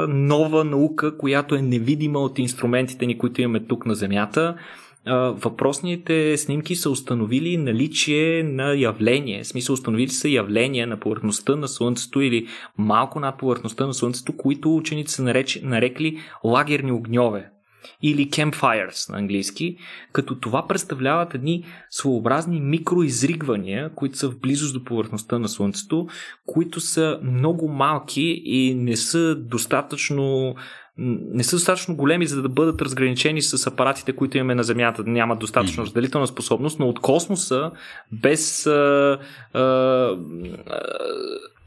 [0.08, 4.56] нова наука, която е невидима от инструментите ни, които имаме тук на Земята.
[5.30, 11.68] Въпросните снимки са установили наличие на явление, в смисъл установили са явления на повърхността на
[11.68, 12.46] Слънцето или
[12.78, 15.22] малко над повърхността на Слънцето, които учените са
[15.62, 17.51] нарекли лагерни огньове
[18.02, 19.76] или campfires на английски,
[20.12, 26.06] като това представляват едни своеобразни микроизригвания, които са в близост до повърхността на Слънцето,
[26.46, 30.54] които са много малки и не са достатъчно
[30.96, 35.04] не са достатъчно големи, за да бъдат разграничени с апаратите, които имаме на Земята.
[35.06, 37.70] Нямат достатъчно разделителна способност, но от космоса,
[38.12, 39.18] без а,
[39.52, 39.60] а,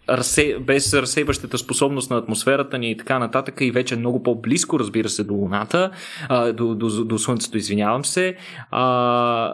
[0.09, 5.09] разсе, без разсейващата способност на атмосферата ни и така нататък и вече много по-близко, разбира
[5.09, 5.91] се, до Луната,
[6.29, 8.35] а, до, до, до Слънцето, извинявам се,
[8.71, 9.53] а,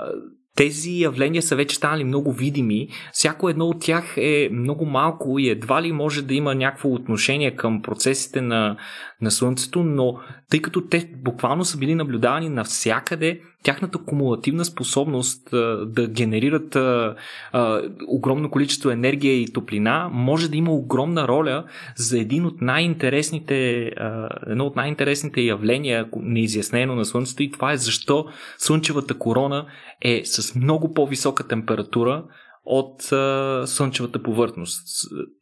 [0.55, 2.87] тези явления са вече станали много видими.
[3.11, 7.55] Всяко едно от тях е много малко и едва ли може да има някакво отношение
[7.55, 8.77] към процесите на,
[9.21, 15.85] на Слънцето, но тъй като те буквално са били наблюдавани навсякъде, тяхната кумулативна способност а,
[15.85, 17.15] да генерират а,
[17.51, 23.85] а, огромно количество енергия и топлина може да има огромна роля за един от най-интересните,
[23.97, 28.25] а, едно от най-интересните явления, неизяснено на Слънцето и това е защо
[28.57, 29.65] Слънчевата корона
[30.01, 32.23] е с много по-висока температура
[32.65, 34.87] от а, слънчевата повърхност.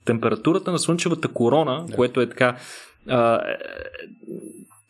[0.05, 1.95] Температурата на слънчевата корона, да.
[1.95, 2.57] което е така
[3.07, 3.41] а,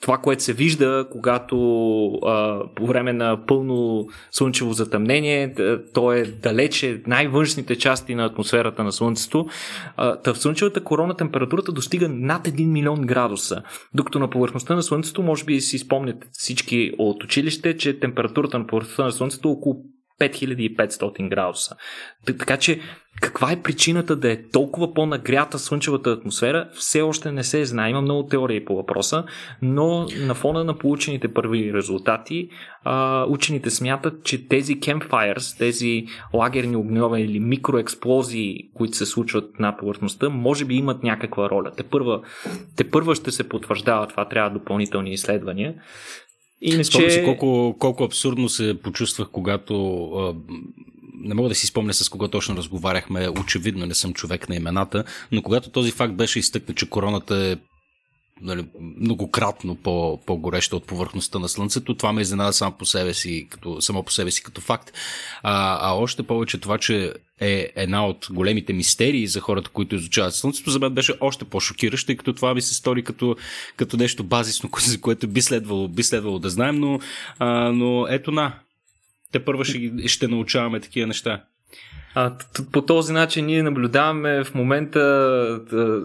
[0.01, 1.55] това, което се вижда, когато
[2.07, 5.55] а, по време на пълно слънчево затъмнение,
[5.93, 9.47] то е далече най-външните части на атмосферата на Слънцето.
[9.97, 13.61] А, в слънчевата корона температурата достига над 1 милион градуса,
[13.93, 18.67] докато на повърхността на Слънцето, може би си спомняте всички от училище, че температурата на
[18.67, 19.83] повърхността на Слънцето е около
[20.19, 21.75] 5500 градуса.
[22.25, 22.79] Така че
[23.21, 27.89] каква е причината да е толкова по-нагрята слънчевата атмосфера, все още не се знае.
[27.89, 29.23] Има много теории по въпроса,
[29.61, 32.49] но на фона на получените първи резултати,
[33.27, 40.29] учените смятат, че тези campfires, тези лагерни огньове или микроексплозии, които се случват на повърхността,
[40.29, 41.71] може би имат някаква роля.
[41.77, 42.21] Те първа,
[42.75, 45.73] те първа ще се потвърждава, това трябва допълнителни изследвания.
[46.61, 47.11] Иначе...
[47.11, 49.75] си колко, колко абсурдно се почувствах, когато
[51.13, 55.03] не мога да си спомня с кого точно разговаряхме, очевидно не съм човек на имената,
[55.31, 57.57] но когато този факт беше изтъкнат, че короната е
[58.41, 58.65] нали,
[58.99, 61.95] многократно по, по-гореща от повърхността на Слънцето.
[61.95, 64.91] Това ме изненада само по себе си, като, само по себе си като факт.
[65.43, 70.35] А, а още повече това, че е една от големите мистерии за хората, които изучават
[70.35, 73.35] Слънцето, за мен беше още по-шокиращо, тъй като това ми се стори като,
[73.77, 76.99] като нещо базисно, за което би следвало, би следвало да знаем, но,
[77.39, 78.53] а, но ето на,
[79.31, 81.43] те първо ще, ще научаваме такива неща.
[82.15, 82.33] А,
[82.71, 85.59] по този начин ние наблюдаваме в момента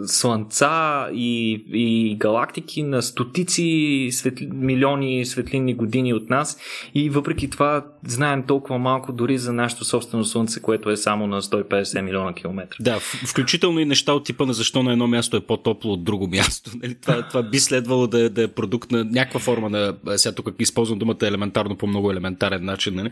[0.07, 6.59] слънца и, и галактики на стотици светли, милиони светлинни години от нас
[6.95, 11.43] и въпреки това знаем толкова малко дори за нашето собствено слънце, което е само на
[11.43, 12.77] 150 милиона километра.
[12.81, 16.29] Да, включително и неща от типа на защо на едно място е по-топло от друго
[16.29, 16.71] място.
[16.85, 16.95] Нали?
[16.95, 20.99] Това, това би следвало да, да е продукт на някаква форма на, сега тук използвам
[20.99, 23.11] думата елементарно по много елементарен начин, нали?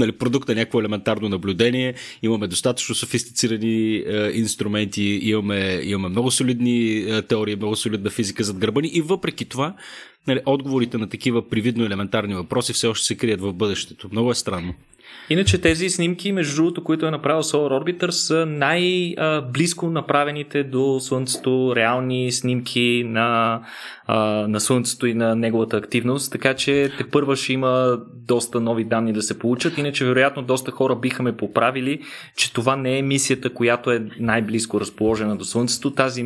[0.00, 6.96] Нали, продукт на някакво елементарно наблюдение, имаме достатъчно софистицирани е, инструменти, имаме, имаме много солидни
[6.96, 9.74] е, теории, много солидна физика зад гърба ни и въпреки това
[10.26, 14.08] нали, отговорите на такива привидно елементарни въпроси все още се крият в бъдещето.
[14.12, 14.74] Много е странно.
[15.32, 21.72] Иначе тези снимки, между другото, които е направил Solar Orbiter, са най-близко направените до Слънцето
[21.76, 23.60] реални снимки на,
[24.48, 29.12] на Слънцето и на неговата активност, така че те първа ще има доста нови данни
[29.12, 29.78] да се получат.
[29.78, 32.00] Иначе, вероятно, доста хора биха ме поправили,
[32.36, 35.90] че това не е мисията, която е най-близко разположена до Слънцето.
[35.90, 36.24] Тази,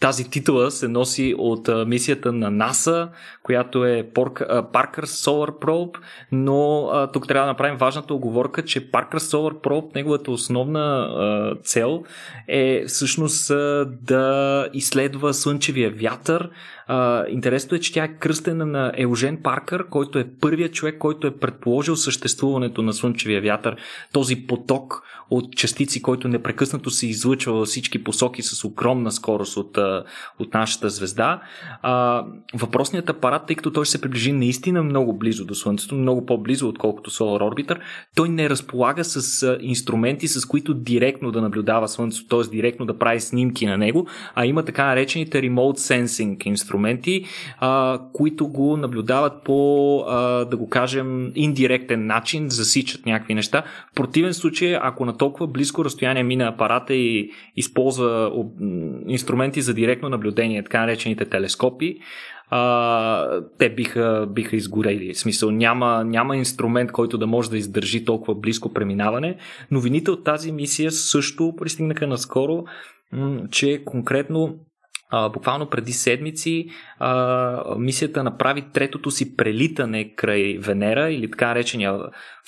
[0.00, 3.08] тази титла се носи от мисията на НАСА,
[3.42, 5.98] която е Parker Solar Probe,
[6.32, 12.02] но тук трябва да направим важната оговорка, че Parker Solar Probe, неговата основна а, цел
[12.48, 16.50] е всъщност а, да изследва слънчевия вятър.
[16.86, 21.26] А, интересното е, че тя е кръстена на Елжен Паркър, който е първият човек, който
[21.26, 23.76] е предположил съществуването на слънчевия вятър,
[24.12, 25.02] този поток
[25.36, 29.78] от частици, който непрекъснато се излъчва във всички посоки с огромна скорост от,
[30.38, 31.40] от нашата звезда.
[31.82, 36.26] А, въпросният апарат, тъй като той ще се приближи наистина много близо до Слънцето, много
[36.26, 37.78] по-близо, отколкото Solar Orbiter,
[38.14, 42.50] той не разполага с инструменти, с които директно да наблюдава Слънцето, т.е.
[42.56, 47.24] директно да прави снимки на него, а има така наречените Remote Sensing инструменти,
[47.60, 53.62] а, които го наблюдават по, а, да го кажем, индиректен начин, засичат някакви неща.
[53.92, 58.32] В противен случай, ако на толкова близко разстояние мине апарата и използва
[59.08, 61.98] инструменти за директно наблюдение, така наречените телескопи,
[62.50, 65.14] а, те биха, биха изгорели.
[65.14, 69.36] В смисъл няма, няма инструмент, който да може да издържи толкова близко преминаване.
[69.70, 72.64] Новините от тази мисия също пристигнаха наскоро,
[73.50, 74.58] че конкретно
[75.10, 76.66] а, буквално преди седмици
[76.98, 81.98] а, мисията направи третото си прелитане край Венера или така наречения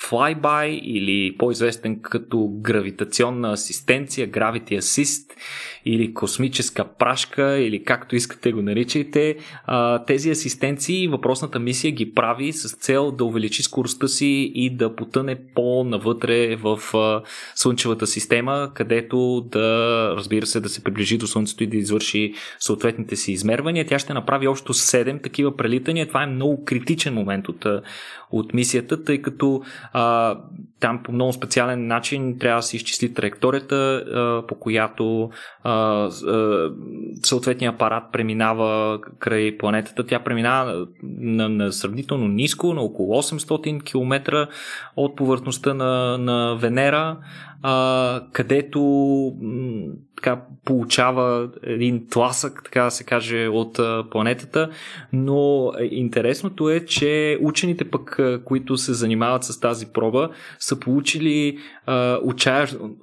[0.01, 5.31] flyby или по-известен като гравитационна асистенция, Gravity Assist
[5.85, 9.37] или космическа прашка или както искате го наричайте.
[9.65, 14.95] А, тези асистенции въпросната мисия ги прави с цел да увеличи скоростта си и да
[14.95, 17.21] потъне по-навътре в а,
[17.55, 23.15] Слънчевата система, където да, разбира се, да се приближи до Слънцето и да извърши съответните
[23.15, 23.87] си измервания.
[23.87, 26.07] Тя ще направи общо 7 такива прелитания.
[26.07, 27.65] Това е много критичен момент от,
[28.31, 29.61] от мисията, тъй като
[29.93, 30.35] а,
[30.79, 35.29] там по много специален начин трябва да се изчисли траекторията, а, по която
[35.63, 36.69] а, а,
[37.23, 40.05] съответният апарат преминава край планетата.
[40.05, 44.47] Тя преминава на, на сравнително ниско, на около 800 км
[44.95, 47.17] от повърхността на, на Венера
[47.63, 48.79] а, където
[50.17, 53.79] така, получава един тласък, така да се каже, от
[54.11, 54.69] планетата.
[55.13, 62.19] Но интересното е, че учените пък, които се занимават с тази проба, са получили а,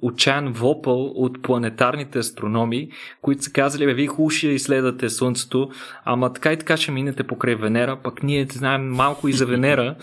[0.01, 2.89] отчаян, вопъл от планетарните астрономи,
[3.21, 5.69] които са казали, бе, вие хубаво ще изследвате Слънцето,
[6.05, 9.95] ама така и така ще минете покрай Венера, пък ние знаем малко и за Венера.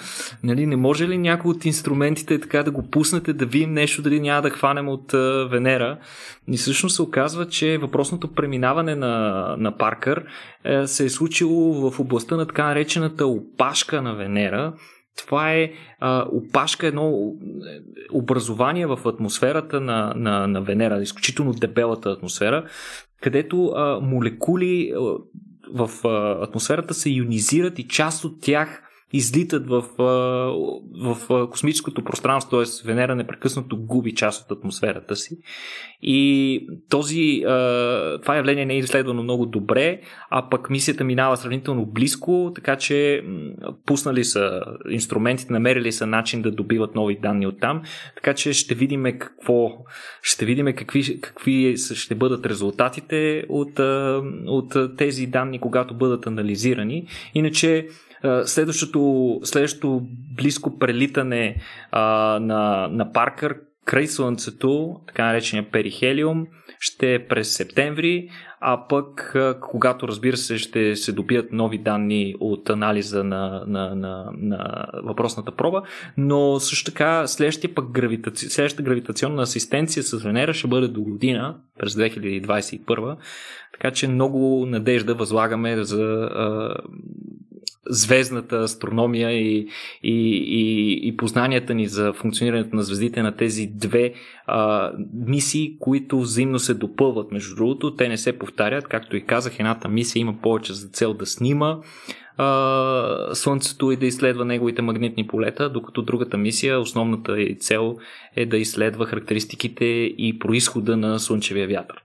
[0.42, 4.20] Нали, не може ли някой от инструментите така да го пуснете, да видим нещо, дали
[4.20, 5.98] няма да хванем от а, Венера.
[6.48, 10.24] И всъщност се оказва, че въпросното преминаване на, на Паркър
[10.64, 14.72] е, се е случило в областта на така наречената опашка на Венера,
[15.16, 17.32] това е а, опашка, едно
[18.12, 22.64] образование в атмосферата на, на, на Венера, изключително дебелата атмосфера,
[23.20, 24.98] където а, молекули а,
[25.74, 28.82] в а, атмосферата се ионизират и част от тях
[29.12, 32.86] излитат в, в космическото пространство, т.е.
[32.86, 35.38] Венера непрекъснато губи част от атмосферата си.
[36.02, 37.40] И този,
[38.22, 40.00] това явление не е изследвано много добре,
[40.30, 43.24] а пък мисията минава сравнително близко, така че
[43.86, 44.60] пуснали са
[44.90, 47.82] инструментите, намерили са начин да добиват нови данни от там,
[48.14, 49.70] така че ще видим какво,
[50.22, 53.78] ще видим какви, какви ще бъдат резултатите от,
[54.46, 57.06] от тези данни, когато бъдат анализирани.
[57.34, 57.88] Иначе
[58.44, 60.02] Следващото, следващото
[60.36, 61.56] близко прелитане
[61.90, 66.46] а, на, на Паркър край Слънцето, така наречения перихелиум,
[66.78, 68.28] ще е през септември,
[68.60, 74.30] а пък когато разбира се ще се добият нови данни от анализа на, на, на,
[74.38, 75.82] на въпросната проба,
[76.16, 78.50] но също така следващия пък гравитаци...
[78.50, 83.16] следващата гравитационна асистенция с Венера ще бъде до година, през 2021,
[83.72, 86.76] така че много надежда възлагаме за а,
[87.90, 89.68] звездната астрономия и,
[90.02, 94.14] и, и, и познанията ни за функционирането на звездите на тези две
[94.46, 97.32] а, мисии, които взаимно се допълват.
[97.32, 98.88] Между другото, те не се повтарят.
[98.88, 101.78] Както и казах, едната мисия има повече за цел да снима
[102.36, 107.96] а, Слънцето и да изследва неговите магнитни полета, докато другата мисия, основната и цел
[108.36, 109.84] е да изследва характеристиките
[110.18, 112.02] и происхода на Слънчевия вятър.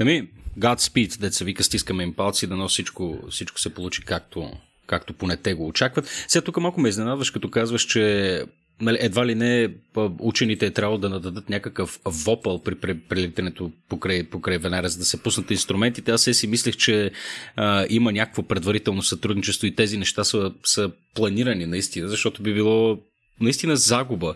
[0.00, 0.28] Ами,
[0.58, 4.50] Godspeed, деца вика, стискаме им палци, да но всичко, всичко се получи както,
[4.86, 6.24] както поне те го очакват.
[6.28, 8.44] Сега тук малко ме изненадваш, като казваш, че
[8.80, 9.74] нали, едва ли не
[10.20, 15.22] учените е трябвало да нададат някакъв вопъл при прелитането покрай, покрай Венера, за да се
[15.22, 16.10] пуснат инструментите.
[16.10, 17.10] Аз си мислех, че
[17.56, 22.98] а, има някакво предварително сътрудничество и тези неща са, са планирани наистина, защото би било
[23.40, 24.34] наистина загуба.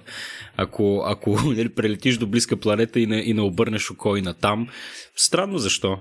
[0.56, 4.68] Ако, ако нали, прелетиш до близка планета и не, и не обърнеш окой на там,
[5.16, 5.98] странно защо.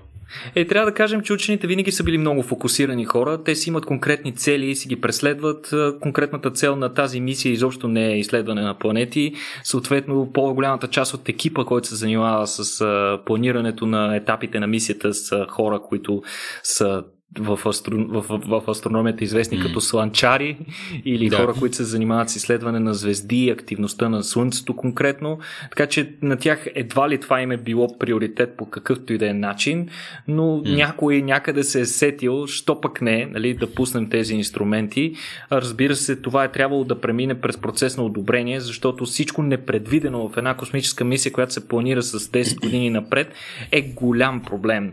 [0.54, 3.44] Е, трябва да кажем, че учените винаги са били много фокусирани хора.
[3.44, 5.74] Те си имат конкретни цели и си ги преследват.
[6.00, 9.32] Конкретната цел на тази мисия изобщо не е изследване на планети.
[9.64, 12.84] Съответно, по-голямата част от екипа, който се занимава с
[13.26, 16.22] планирането на етапите на мисията с хора, които
[16.62, 17.04] са
[17.38, 17.96] в, астро...
[18.08, 19.62] в, в, в астрономията известни mm.
[19.62, 20.58] като сланчари
[21.04, 21.36] или да.
[21.36, 25.38] хора, които се занимават с изследване на звезди, активността на Слънцето конкретно.
[25.70, 29.30] Така че на тях едва ли това им е било приоритет по какъвто и да
[29.30, 29.88] е начин,
[30.28, 30.76] но mm.
[30.76, 35.14] някой някъде се е сетил, що пък не, нали, да пуснем тези инструменти.
[35.52, 40.36] Разбира се, това е трябвало да премине през процес на одобрение, защото всичко непредвидено в
[40.36, 43.34] една космическа мисия, която се планира с 10 години напред,
[43.72, 44.92] е голям проблем.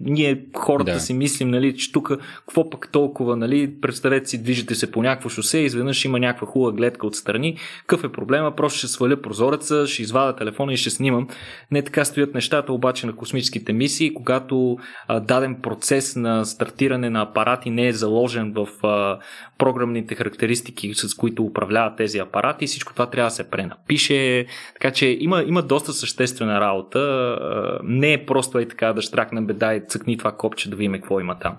[0.00, 1.00] Ние хората да.
[1.00, 2.12] си мислим, нали, че тук
[2.46, 6.72] какво пък толкова, нали, представете си, движите се по някакво шосе изведнъж има някаква хубава
[6.72, 7.56] гледка отстрани.
[7.86, 8.56] Какъв е проблема?
[8.56, 11.28] Просто ще сваля прозореца, ще извада телефона и ще снимам.
[11.70, 17.22] Не така стоят нещата обаче на космическите мисии, когато а, даден процес на стартиране на
[17.22, 19.18] апарати не е заложен в а,
[19.58, 24.46] програмните характеристики, с които управляват тези апарати, всичко това трябва да се пренапише.
[24.72, 27.38] Така че има, има доста съществена работа.
[27.84, 31.20] Не е просто и така да штракнем беда и цъкни това копче да видим какво
[31.20, 31.56] има там.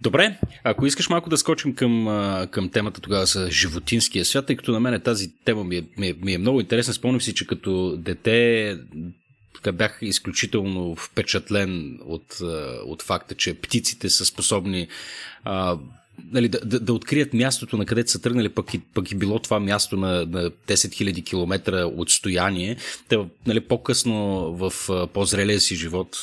[0.00, 2.06] Добре, ако искаш малко да скочим към,
[2.50, 6.08] към темата тогава за животинския свят, тъй като на мен тази тема ми е, ми
[6.08, 6.94] е, ми е много интересна.
[6.94, 8.78] Спомням си, че като дете
[9.54, 12.38] така бях изключително впечатлен от,
[12.86, 14.88] от факта, че птиците са способни
[16.32, 19.38] нали, да, да, да открият мястото, на където са тръгнали, пък и, пък и било
[19.38, 22.76] това място на, на 10 000 км отстояние.
[23.08, 24.14] Те, нали, по-късно
[24.56, 24.72] в
[25.12, 26.22] по-зрелия си живот,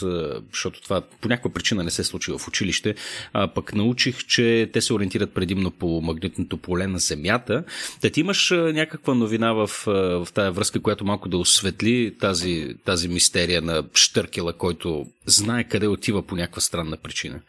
[0.51, 2.95] защото това по някаква причина не се случи в училище,
[3.33, 7.63] а, пък научих, че те се ориентират предимно по магнитното поле на Земята.
[8.01, 13.07] Та ти имаш някаква новина в, в тази връзка, която малко да осветли тази, тази
[13.07, 17.39] мистерия на Штъркела, който знае къде отива по някаква странна причина.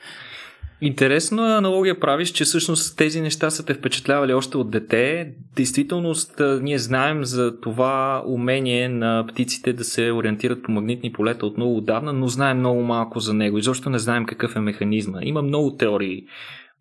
[0.84, 5.32] Интересна аналогия правиш, че всъщност тези неща са те впечатлявали още от дете.
[5.56, 11.56] Действителност, ние знаем за това умение на птиците да се ориентират по магнитни полета от
[11.56, 13.58] много отдавна, но знаем много малко за него.
[13.58, 15.18] Изобщо не знаем какъв е механизма.
[15.22, 16.24] Има много теории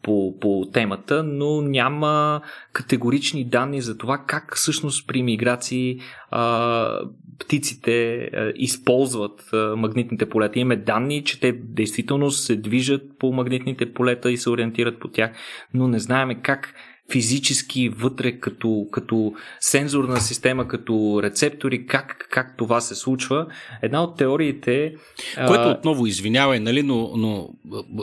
[0.04, 2.42] по, по темата, но няма
[2.74, 6.00] категорични данни за това как всъщност при миграции
[6.32, 7.00] а,
[7.42, 10.60] птиците а, използват а, магнитните полета.
[10.60, 15.32] Имаме данни, че те действително се движат по магнитните полета и се ориентират по тях,
[15.74, 16.74] но не знаеме как
[17.12, 23.48] физически вътре като, като сензорна система, като рецептори, как, как това се случва.
[23.82, 24.96] Една от теориите...
[25.48, 27.50] Което отново извинявай, нали, но, но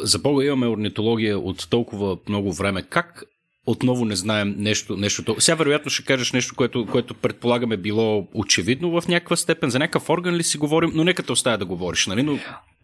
[0.03, 2.82] за Бога имаме орнитология от толкова много време.
[2.82, 3.24] Как
[3.71, 4.97] отново не знаем нещо.
[4.97, 5.37] нещо.
[5.39, 9.71] Сега вероятно ще кажеш нещо, което, което предполагаме било очевидно в някаква степен.
[9.71, 12.23] За някакъв орган ли си говорим, но нека те оставя да говориш, нали?
[12.23, 12.39] Но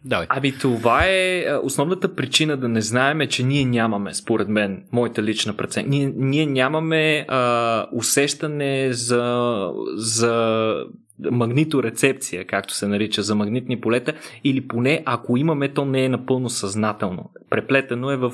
[0.05, 0.27] Давай.
[0.29, 5.53] Ами това е основната причина да не знаем, че ние нямаме, според мен, моята лична
[5.53, 5.89] преценка.
[5.89, 9.55] Ние, ние нямаме а, усещане за,
[9.95, 10.75] за
[11.31, 14.13] магниторецепция, както се нарича, за магнитни полета,
[14.43, 17.29] или поне ако имаме, то не е напълно съзнателно.
[17.49, 18.31] Преплетено е в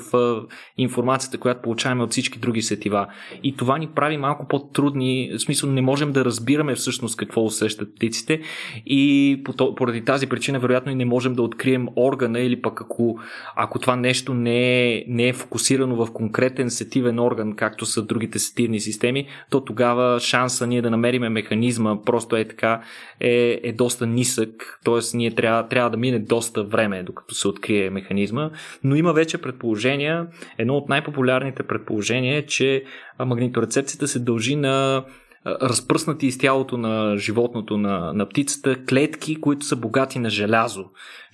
[0.78, 3.06] информацията, която получаваме от всички други сетива.
[3.42, 7.94] И това ни прави малко по-трудни, в смисъл не можем да разбираме всъщност какво усещат
[7.94, 8.40] птиците
[8.86, 9.42] и
[9.76, 13.18] поради тази причина вероятно и не можем да открием органа или пък ако,
[13.56, 18.38] ако това нещо не е, не е фокусирано в конкретен сетивен орган, както са другите
[18.38, 22.71] сетивни системи, то тогава шанса ние да намериме механизма просто е така
[23.20, 25.16] е, е доста нисък, т.е.
[25.16, 28.50] ние трябва, трябва да мине доста време, докато се открие механизма,
[28.84, 30.26] но има вече предположения,
[30.58, 32.84] едно от най-популярните предположения е, че
[33.18, 35.04] магниторецепцията се дължи на
[35.46, 40.84] разпръснати из тялото на животното, на, на птицата, клетки, които са богати на желязо.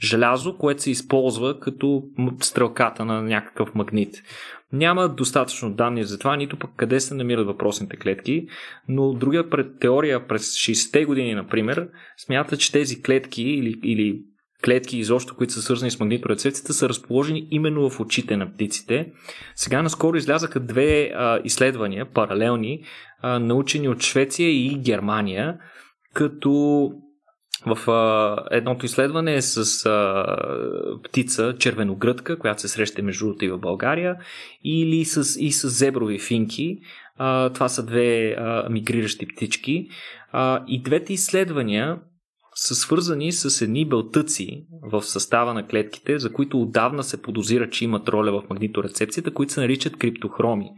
[0.02, 2.02] Желязо, което се използва като
[2.42, 4.22] стрелката на някакъв магнит.
[4.72, 8.46] Няма достатъчно данни за това, нито пък къде се намират въпросните клетки,
[8.88, 14.22] но друга пред теория през 60-те години, например, смята, че тези клетки или, или
[14.64, 19.12] клетки изобщо, които са свързани с магниторецепцията, са разположени именно в очите на птиците.
[19.54, 22.84] Сега наскоро излязаха две а, изследвания, паралелни,
[23.22, 25.58] а, научени от Швеция и Германия,
[26.14, 26.92] като
[27.66, 30.24] в а, едното изследване е с а,
[31.04, 34.16] птица червеногръдка, която се среща между другото и в България,
[34.64, 36.78] или с, и с зеброви финки.
[37.16, 39.88] А, това са две а, мигриращи птички.
[40.32, 41.98] А, и двете изследвания
[42.60, 47.84] са свързани с едни белтъци в състава на клетките, за които отдавна се подозира, че
[47.84, 50.70] имат роля в магниторецепцията, които се наричат криптохроми.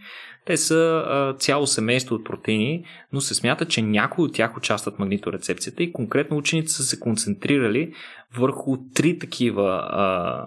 [0.46, 4.94] Те са а, цяло семейство от протеини, но се смята, че някои от тях участват
[4.94, 7.92] в магниторецепцията и конкретно учените са се концентрирали
[8.38, 10.46] върху три такива а,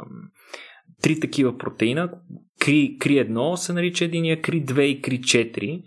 [1.01, 2.09] три такива протеина.
[2.59, 5.83] Кри, кри 1 се нарича единия, Кри 2 и Кри 4.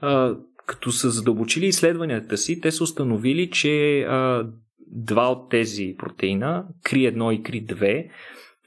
[0.00, 0.36] А,
[0.66, 4.46] като са задълбочили изследванията си, те са установили, че а,
[4.86, 8.08] два от тези протеина, CRI1 и CRI2,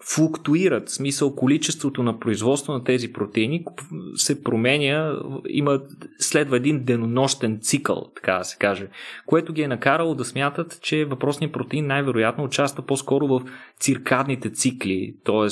[0.05, 3.65] флуктуират, в смисъл количеството на производство на тези протеини
[4.15, 5.15] се променя,
[5.49, 5.81] има,
[6.19, 8.87] следва един денонощен цикъл, така да се каже,
[9.25, 13.41] което ги е накарало да смятат, че въпросният протеин най-вероятно участва по-скоро в
[13.79, 15.47] циркадните цикли, т.е.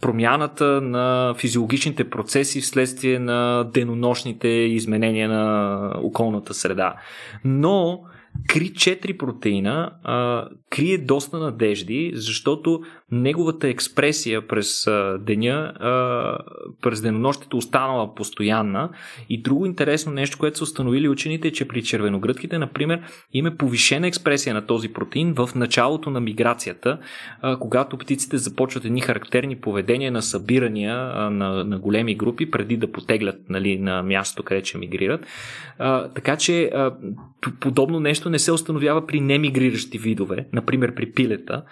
[0.00, 6.94] промяната на физиологичните процеси вследствие на денонощните изменения на околната среда.
[7.44, 8.04] Но
[8.48, 12.82] Кри 4 протеина а, крие доста надежди, защото
[13.14, 14.86] неговата експресия през
[15.20, 15.72] деня,
[16.82, 18.90] през денонощите останала постоянна.
[19.28, 23.00] И друго интересно нещо, което са установили учените, е, че при червеногръдките, например,
[23.32, 26.98] има повишена експресия на този протеин в началото на миграцията,
[27.60, 30.96] когато птиците започват едни характерни поведения на събирания
[31.30, 35.26] на, на големи групи, преди да потеглят нали, на мястото, където ще мигрират.
[36.14, 36.70] Така че
[37.60, 41.62] подобно нещо не се установява при немигриращи видове, например при пилета,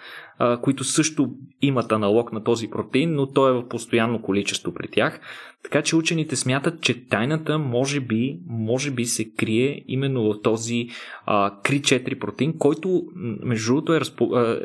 [0.61, 1.29] които също
[1.61, 5.19] имат аналог на този протеин, но той е в постоянно количество при тях.
[5.63, 10.87] Така че учените смятат, че тайната може би, може би се крие именно в този
[11.25, 13.03] а, CRI4 протеин, който
[13.43, 14.01] между другото е,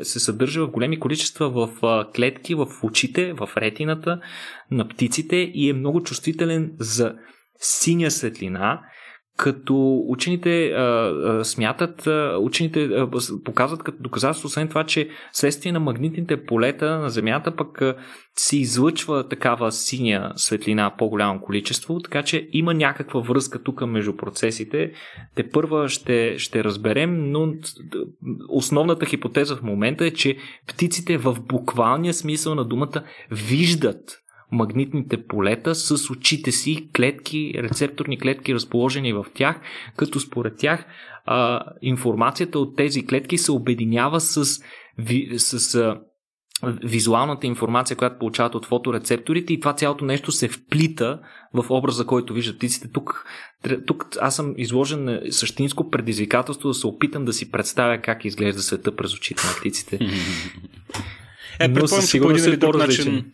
[0.03, 1.69] се съдържа в големи количества в
[2.15, 4.21] клетки, в очите, в ретината
[4.71, 7.15] на птиците и е много чувствителен за
[7.59, 8.81] синя светлина
[9.39, 13.09] като учените а, а, смятат, а, учените а,
[13.45, 17.95] показват като доказателство, освен това, че следствие на магнитните полета на Земята пък а,
[18.35, 24.91] се излъчва такава синя светлина по-голямо количество, така че има някаква връзка тук между процесите.
[25.35, 27.53] Те първа ще, ще разберем, но
[28.49, 30.37] основната хипотеза в момента е, че
[30.67, 34.19] птиците в буквалния смисъл на думата виждат
[34.51, 39.61] магнитните полета с очите си, клетки, рецепторни клетки разположени в тях,
[39.97, 40.85] като според тях
[41.25, 44.61] а, информацията от тези клетки се обединява с,
[44.97, 45.99] ви, с а,
[46.83, 51.19] визуалната информация, която получават от фоторецепторите и това цялото нещо се вплита
[51.53, 52.91] в образа, който виждат птиците.
[52.91, 53.25] Тук,
[53.87, 58.61] тук аз съм изложен на същинско предизвикателство да се опитам да си представя как изглежда
[58.61, 59.99] света през очите на птиците.
[61.59, 63.31] Е, предполагам, че по един или друг начин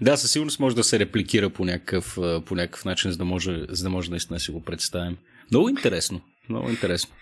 [0.00, 3.60] да, със сигурност може да се репликира по някакъв, по някакъв начин, за да може,
[3.68, 5.16] за да може наистина да си го представим.
[5.50, 6.20] Много интересно.
[6.48, 7.14] Много интересно.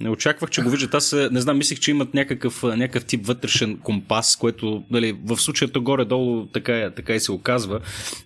[0.00, 0.94] Не очаквах, че го виждат.
[0.94, 5.70] Аз не знам, мислих, че имат някакъв, някакъв тип вътрешен компас, което нали, в случая
[5.70, 7.80] то горе-долу така, така и се оказва,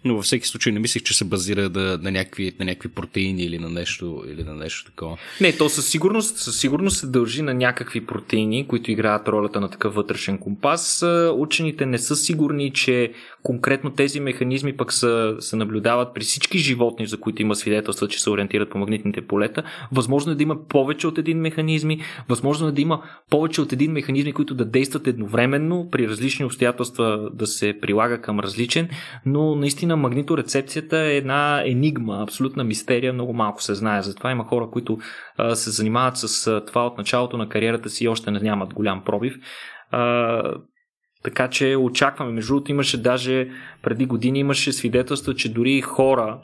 [0.04, 3.42] но във всеки случай не мислих, че се базира да, на, някакви, на някакви протеини
[3.42, 5.16] или на нещо, или на нещо такова.
[5.40, 9.70] Не, то със сигурност, със сигурност се дължи на някакви протеини, които играят ролята на
[9.70, 11.04] такъв вътрешен компас.
[11.34, 13.12] Учените не са сигурни, че
[13.42, 18.22] конкретно тези механизми пък са, се наблюдават при всички животни, за които има свидетелства, че
[18.22, 19.62] се ориентират по магнитните полета.
[19.92, 23.92] Възможно е да има повече от един механизми, възможно е да има повече от един
[23.92, 28.88] механизми, които да действат едновременно, при различни обстоятелства да се прилага към различен,
[29.26, 34.02] но наистина магниторецепцията е една енигма, абсолютна мистерия, много малко се знае.
[34.02, 34.98] Затова има хора, които
[35.54, 39.34] се занимават с това от началото на кариерата си и още не нямат голям пробив.
[41.22, 42.32] Така че очакваме.
[42.32, 43.48] Между другото имаше даже
[43.82, 46.38] преди години имаше свидетелство, че дори хора,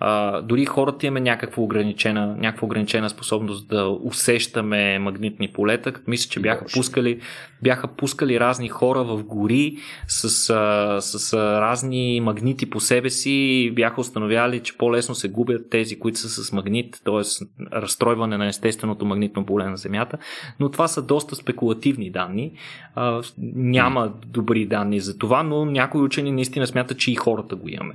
[0.00, 6.30] а, дори хората имаме някаква ограничена, някаква ограничена способност да усещаме магнитни полета, като мисля,
[6.30, 7.20] че бяха пускали,
[7.62, 9.76] бяха пускали разни хора в гори
[10.08, 15.28] с, а, с а, разни магнити по себе си и бяха установяли, че по-лесно се
[15.28, 17.44] губят тези, които са с магнит, т.е.
[17.72, 20.18] разстройване на естественото магнитно поле на Земята,
[20.60, 22.52] но това са доста спекулативни данни.
[22.94, 23.22] А,
[23.54, 27.94] няма добри данни за това, но някои учени наистина смятат, че и хората го имаме.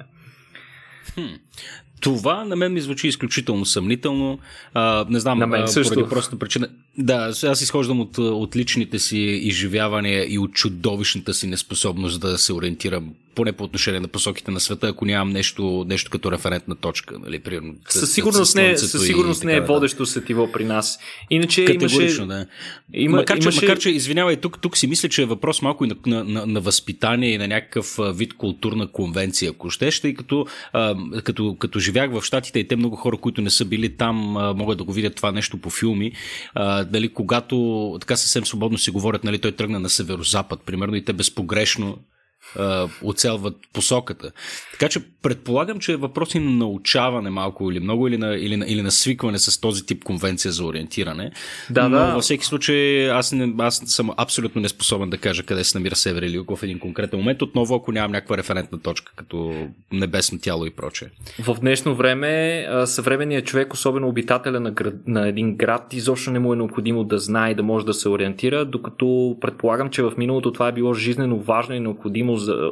[1.13, 1.21] Хм.
[2.01, 4.39] Това на мен ми звучи изключително съмнително.
[4.73, 5.93] А, не знам, на мен също.
[5.93, 6.67] поради просто причина.
[6.97, 12.53] Да, аз изхождам от, от личните си изживявания и от чудовищната си неспособност да се
[12.53, 17.19] ориентирам поне по отношение на посоките на света, ако нямам нещо, нещо като референтна точка.
[17.19, 20.99] Нали, примерно, със сигурност, не, със сигурност не е водещо сетиво при нас.
[21.29, 22.25] Иначе Категорично, имаше...
[22.25, 22.45] да.
[22.93, 23.59] Има, макар, имаше...
[23.59, 26.23] че, макар, че, извинявай, тук, тук си мисля, че е въпрос малко и на, на,
[26.23, 31.55] на, на възпитание и на някакъв вид културна конвенция, ако щеш, тъй като, а, като,
[31.59, 34.15] като живях в Штатите и те много хора, които не са били там,
[34.57, 36.11] могат да го видят това нещо по филми.
[36.85, 41.13] Дали, когато така съвсем свободно си говорят, нали, той тръгна на северо-запад, примерно, и те
[41.13, 41.97] безпогрешно
[43.03, 44.31] оцелват посоката.
[44.71, 48.57] Така че предполагам, че е въпрос и на научаване малко или много, или на, или
[48.57, 51.31] на, или на свикване с този тип конвенция за ориентиране.
[51.69, 52.13] Да, Но да.
[52.13, 56.21] във всеки случай аз, не, аз съм абсолютно неспособен да кажа къде се намира север
[56.21, 60.65] или юг в един конкретен момент, отново ако нямам някаква референтна точка, като небесно тяло
[60.65, 61.07] и прочее.
[61.39, 66.53] В днешно време съвременният човек, особено обитателя на, град, на един град, изобщо не му
[66.53, 70.53] е необходимо да знае и да може да се ориентира, докато предполагам, че в миналото
[70.53, 72.69] това е било жизнено важно и необходимо за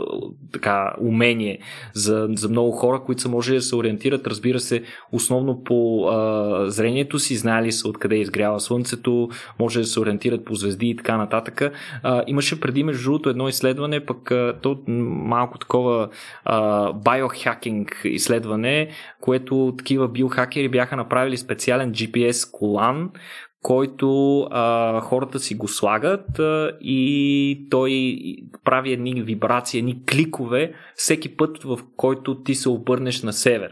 [0.51, 1.59] така умение
[1.93, 6.69] за, за много хора, които са може да се ориентират, разбира се, основно по а,
[6.69, 9.29] зрението си, знали са откъде изгрява слънцето,
[9.59, 11.61] може да се ориентират по звезди и така нататък.
[12.03, 16.09] А, имаше преди, между другото, едно изследване, пък а, то малко такова
[17.03, 18.89] биохакинг изследване,
[19.21, 23.11] което такива биохакери бяха направили специален GPS колан,
[23.63, 28.17] който а, хората си го слагат а, и той
[28.63, 33.71] прави едни вибрации, едни кликове всеки път, в който ти се обърнеш на север.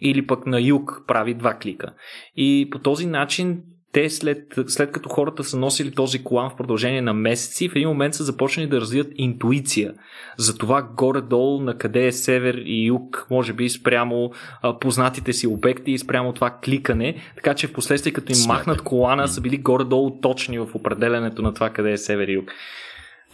[0.00, 1.94] Или пък на юг прави два клика.
[2.36, 3.62] И по този начин
[3.94, 7.88] те след, след като хората са носили този колан в продължение на месеци, в един
[7.88, 9.94] момент са започнали да развият интуиция.
[10.38, 14.32] За това горе-долу на къде е север и юг, може би спрямо
[14.62, 18.82] а, познатите си обекти и спрямо това кликане, така че в последствие като им махнат
[18.82, 22.52] колана са били горе-долу точни в определенето на това къде е север и юг.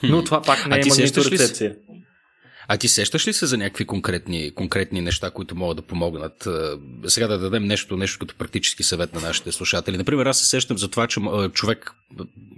[0.03, 1.75] Но това пак не е магниторецепция.
[2.73, 6.49] А ти сещаш ли се за някакви конкретни, конкретни неща, които могат да помогнат?
[7.07, 9.97] Сега да дадем нещо, нещо като практически съвет на нашите слушатели.
[9.97, 11.21] Например, аз се сещам за това, че
[11.53, 11.93] човек,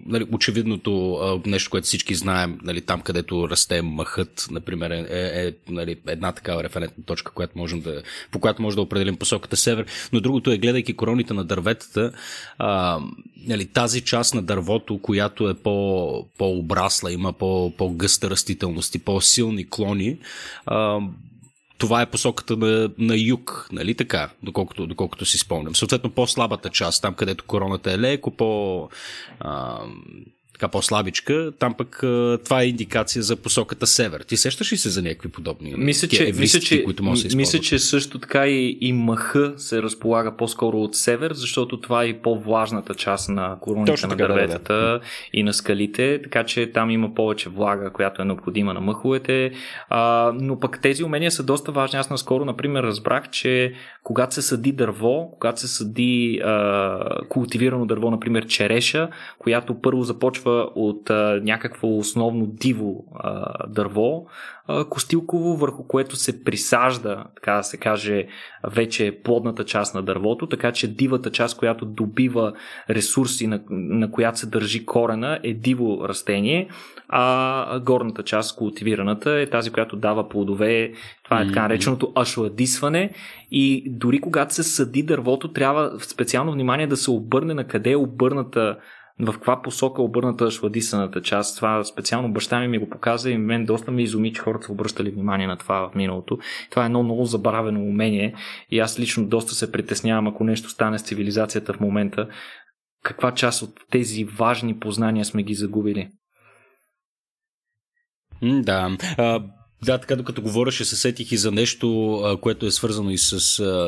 [0.07, 5.97] нали, очевидното нещо, което всички знаем, нали, там където расте мъхът, например, е, е нали,
[6.07, 9.87] една такава референтна точка, която можем да, по която може да определим посоката север.
[10.13, 12.13] Но другото е, гледайки короните на дърветата,
[12.59, 13.01] а,
[13.47, 19.71] нали, тази част на дървото, която е по, по-обрасла, има по, по-гъста растителност и по-силни
[19.71, 20.02] клони,
[20.67, 21.01] а,
[21.79, 25.77] това е посоката на, на юг, нали така, доколкото, доколкото си спомням.
[25.77, 28.89] Съответно, по-слабата част, там където короната е леко, по...
[29.41, 29.79] А,
[30.63, 31.99] така по-слабичка, там пък
[32.45, 34.21] това е индикация за посоката север.
[34.21, 37.37] Ти сещаш ли се за някакви подобни мисля, че, мисля, че, които може да се
[37.37, 42.07] Мисля, че също така и, и мъха се разполага по-скоро от север, защото това е
[42.07, 45.01] и по-влажната част на короните на дърветата да, да.
[45.33, 49.51] и на скалите, така че там има повече влага, която е необходима на мъховете.
[49.89, 51.99] А, но пък тези умения са доста важни.
[51.99, 56.99] Аз наскоро, например, разбрах, че когато се съди дърво, когато се съди а,
[57.29, 59.09] култивирано дърво, например череша,
[59.39, 64.27] която първо започва изготвя от а, някакво основно диво а, дърво,
[64.67, 68.27] а, костилково, върху което се присажда, така да се каже,
[68.65, 72.53] вече плодната част на дървото, така че дивата част, която добива
[72.91, 76.69] ресурси, на, на която се държи корена, е диво растение,
[77.09, 80.93] а горната част, култивираната, е тази, която дава плодове.
[81.25, 83.11] Това е така нареченото ашладисване.
[83.51, 87.97] И дори когато се съди дървото, трябва специално внимание да се обърне на къде е
[87.97, 88.77] обърната
[89.23, 91.57] в каква посока обърната шладисаната част.
[91.57, 94.73] Това специално баща ми ми го показа и мен доста ми изуми, че хората са
[94.73, 96.39] обръщали внимание на това в миналото.
[96.71, 98.35] Това е едно много забравено умение
[98.71, 102.29] и аз лично доста се притеснявам, ако нещо стане с цивилизацията в момента,
[103.03, 106.09] каква част от тези важни познания сме ги загубили.
[108.43, 108.97] Да.
[109.85, 113.41] Да, така докато говореше, се сетих и за нещо, което е свързано и с,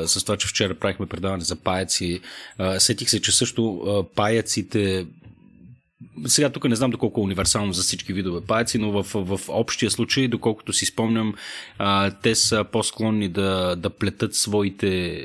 [0.07, 2.20] с това, че вчера правихме предаване за паяци.
[2.78, 5.07] Сетих се, че също паяците
[6.26, 9.90] сега тук не знам доколко е универсално за всички видове паяци, но в, в общия
[9.90, 11.34] случай, доколкото си спомням,
[12.22, 15.20] те са по-склонни да, да плетат своите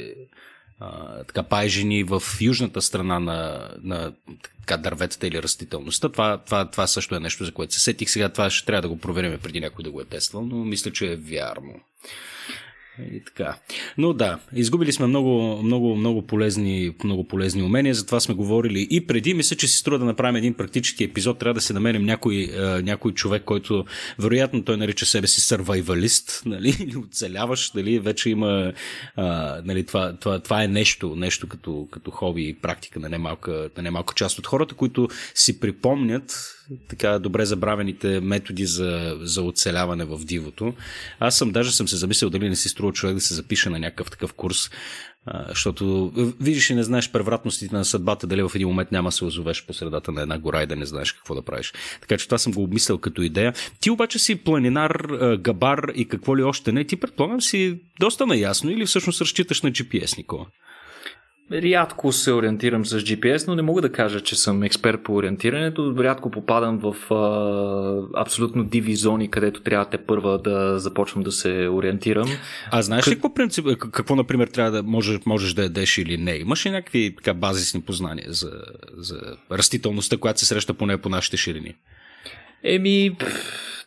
[1.28, 4.14] така пайжени в южната страна на, на
[4.60, 6.10] така, дърветата или растителността.
[6.10, 8.10] Това, това, това също е нещо, за което се сетих.
[8.10, 10.92] Сега това ще трябва да го проверим преди някой да го е тествал, но мисля,
[10.92, 11.74] че е вярно.
[13.14, 13.58] И така.
[13.98, 19.08] Но да, изгубили сме много, много, много полезни, много полезни умения, затова сме говорили и
[19.08, 19.34] преди.
[19.34, 21.40] Мисля, че си струва да направим един практически епизод.
[21.40, 22.50] Трябва да се намерим някой,
[22.84, 23.86] някой човек, който
[24.20, 28.74] вероятно той нарича себе си сървайвалист, нали, или оцеляваш, нали, вече има,
[29.64, 33.84] нали, това, това, това е нещо, нещо като, като хоби и практика на немалка, на
[33.84, 36.56] немалка част от хората, които си припомнят
[36.90, 40.74] така добре забравените методи за, за оцеляване в дивото.
[41.20, 43.80] Аз съм даже съм се замислил дали не си струва човек да се запише на
[43.80, 44.70] някакъв такъв курс,
[45.48, 49.66] защото видиш и не знаеш превратностите на съдбата, дали в един момент няма се озовеш
[49.66, 51.74] по средата на една гора и да не знаеш какво да правиш.
[52.02, 53.54] Така че това съм го обмислял като идея.
[53.80, 55.08] Ти обаче си планинар,
[55.40, 56.84] габар и какво ли още не.
[56.84, 60.46] Ти предполагам си доста наясно или всъщност разчиташ на GPS, Никола?
[61.52, 65.96] Рядко се ориентирам с GPS, но не мога да кажа, че съм експерт по ориентирането.
[66.00, 71.68] Рядко попадам в а, абсолютно диви зони, където трябва те първа да започвам да се
[71.72, 72.30] ориентирам.
[72.72, 76.36] А знаеш ли какво, принцип, какво например, трябва да можеш, можеш да ядеш или не?
[76.36, 78.52] Имаш ли някакви така, базисни познания за,
[78.98, 79.20] за
[79.52, 81.76] растителността, която се среща поне по нашите ширини?
[82.64, 83.18] Еми,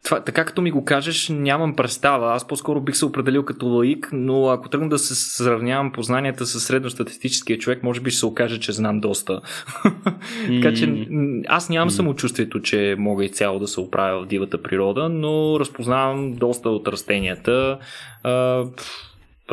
[0.05, 2.35] това, така като ми го кажеш, нямам представа.
[2.35, 6.61] Аз по-скоро бих се определил като лаик, но ако тръгна да се сравнявам познанията с
[6.61, 9.41] средностатистическия човек, може би ще се окаже, че знам доста.
[10.63, 11.07] така че
[11.49, 16.35] аз нямам самочувствието, че мога и цяло да се оправя в дивата природа, но разпознавам
[16.35, 17.79] доста от растенията.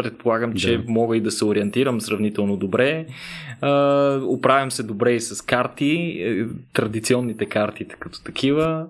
[0.04, 0.84] Предполагам, че да.
[0.88, 3.06] мога и да се ориентирам сравнително добре.
[4.22, 8.86] оправям се добре и с карти, е, традиционните карти като такива.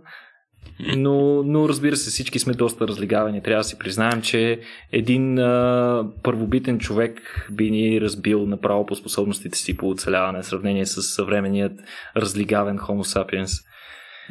[0.98, 3.44] Но, но разбира се, всички сме доста разлигавани.
[3.44, 4.60] Трябва да си признаем, че
[4.92, 10.86] един а, първобитен човек би ни разбил направо по способностите си по оцеляване в сравнение
[10.86, 11.74] с съвременният
[12.18, 13.66] разлигавен Homo sapiens.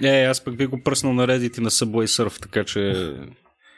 [0.00, 3.12] Не, аз пък би го пръснал на Reddit и на Subway Surf, така че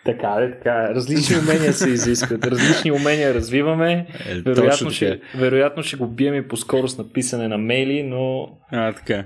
[0.05, 0.95] така е, така е.
[0.95, 2.47] Различни умения се изискват.
[2.47, 4.07] Различни умения развиваме.
[4.27, 8.49] Е, вероятно, ще, вероятно ще го бием и по скорост на писане на мейли, но...
[8.73, 9.25] А, така.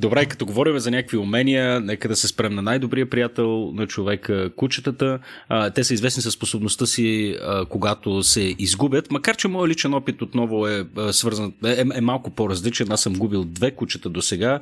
[0.00, 4.50] Добре, като говорим за някакви умения, нека да се спрем на най-добрия приятел на човека,
[4.56, 5.18] кучетата.
[5.48, 9.94] А, те са известни със способността си, а, когато се изгубят, макар че моят личен
[9.94, 12.92] опит отново е а, свързан, е, е малко по-различен.
[12.92, 14.60] Аз съм губил две кучета до сега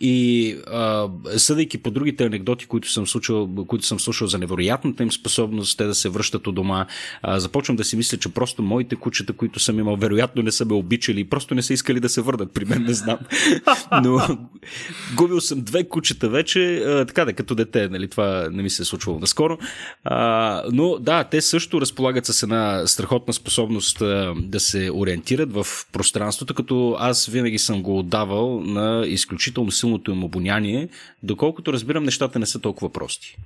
[0.00, 5.02] и а, съдейки по другите анекдоти, които съм слушал, които съм слушал за невероятно невероятната
[5.02, 6.86] им способност те да се връщат у дома.
[7.22, 10.64] А, започвам да си мисля, че просто моите кучета, които съм имал, вероятно не са
[10.64, 13.18] ме обичали и просто не са искали да се върнат при мен, не знам.
[14.02, 14.38] Но
[15.16, 18.82] губил съм две кучета вече, а, така да, като дете, нали, това не ми се
[18.82, 19.58] е случвало наскоро.
[20.04, 25.66] А, но да, те също разполагат с една страхотна способност а, да се ориентират в
[25.92, 30.88] пространството, като аз винаги съм го отдавал на изключително силното им обоняние,
[31.22, 33.36] доколкото разбирам, нещата не са толкова прости.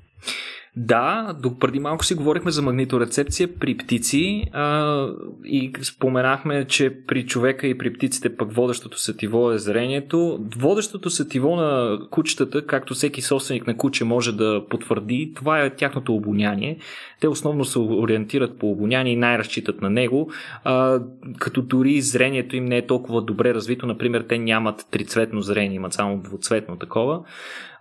[0.76, 5.06] Да, до преди малко си говорихме за магниторецепция при птици а,
[5.44, 10.40] и споменахме, че при човека и при птиците пък водещото сетиво е зрението.
[10.56, 16.14] Водещото сетиво на кучетата, както всеки собственик на куче може да потвърди, това е тяхното
[16.14, 16.78] обоняние.
[17.20, 20.30] Те основно се ориентират по обоняние и най-разчитат на него,
[20.64, 21.00] а,
[21.38, 23.86] като дори зрението им не е толкова добре развито.
[23.86, 27.20] Например, те нямат трицветно зрение, имат само двуцветно такова.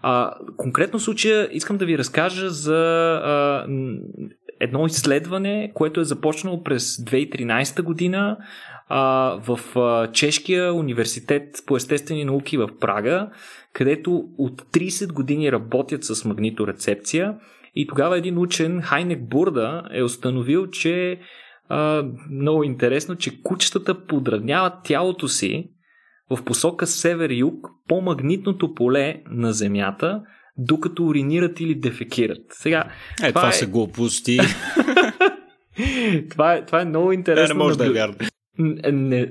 [0.02, 2.76] А, конкретно случая искам да ви разкажа за
[3.24, 3.66] а,
[4.60, 8.38] едно изследване, което е започнало през 2013 година
[8.90, 13.30] а, в а, Чешкия университет по естествени науки в Прага,
[13.74, 17.36] където от 30 години работят с магниторецепция.
[17.76, 21.20] И тогава един учен, Хайнек Бурда, е установил, че
[21.70, 25.70] а, много интересно, че кучетата подравняват тялото си
[26.30, 30.22] в посока север-юг по магнитното поле на Земята,
[30.58, 32.46] докато уринират или дефекират.
[32.50, 32.84] Сега,
[33.24, 33.54] е, това, това е...
[33.54, 34.40] са глупости.
[36.30, 37.56] това, е, това е много интересно.
[37.56, 38.16] Не, не може да е вярно.
[38.60, 39.30] Не,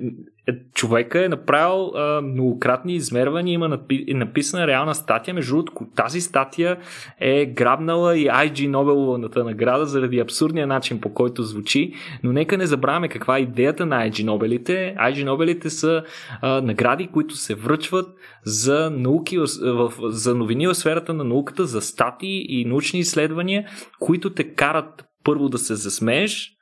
[0.74, 5.35] човека е направил а, многократни измервания, има напи, написана реална статия.
[5.35, 6.77] Между другото, тази статия
[7.20, 12.66] е грабнала и IG Нобеловата награда заради абсурдния начин по който звучи, но нека не
[12.66, 14.97] забравяме каква е идеята на IG Нобелите.
[14.99, 16.03] IG Нобелите са
[16.43, 18.09] а, награди, които се връчват
[18.45, 23.68] за науки, в, за новини в сферата на науката, за статии и научни изследвания,
[24.01, 26.53] които те карат първо да се засмееш,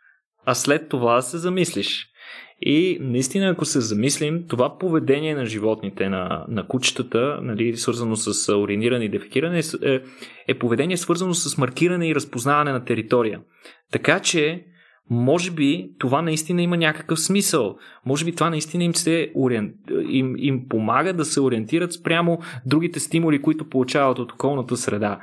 [0.46, 2.13] а след това да се замислиш.
[2.66, 8.56] И наистина, ако се замислим, това поведение на животните, на, на кучетата, нали, свързано с
[8.56, 10.00] уриниране и дефекиране, е,
[10.48, 13.40] е поведение свързано с маркиране и разпознаване на територия.
[13.92, 14.64] Така че
[15.10, 17.76] може би това наистина има някакъв смисъл.
[18.06, 19.74] Може би това наистина им, се ориен...
[20.08, 25.20] им, им помага да се ориентират спрямо другите стимули, които получават от околната среда.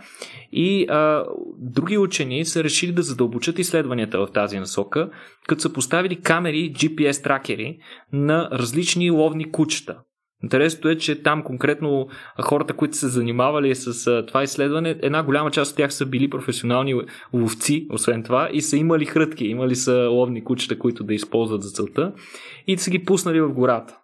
[0.52, 1.26] И а,
[1.58, 5.10] други учени са решили да задълбочат изследванията в тази насока,
[5.48, 7.78] като са поставили камери, GPS тракери
[8.14, 9.98] на различни ловни кучета.
[10.44, 12.08] Интересното е, че там конкретно
[12.42, 16.96] хората, които са занимавали с това изследване, една голяма част от тях са били професионални
[17.34, 21.70] ловци, освен това, и са имали хрътки, имали са ловни кучета, които да използват за
[21.70, 22.14] целта
[22.68, 23.98] и са ги пуснали в гората.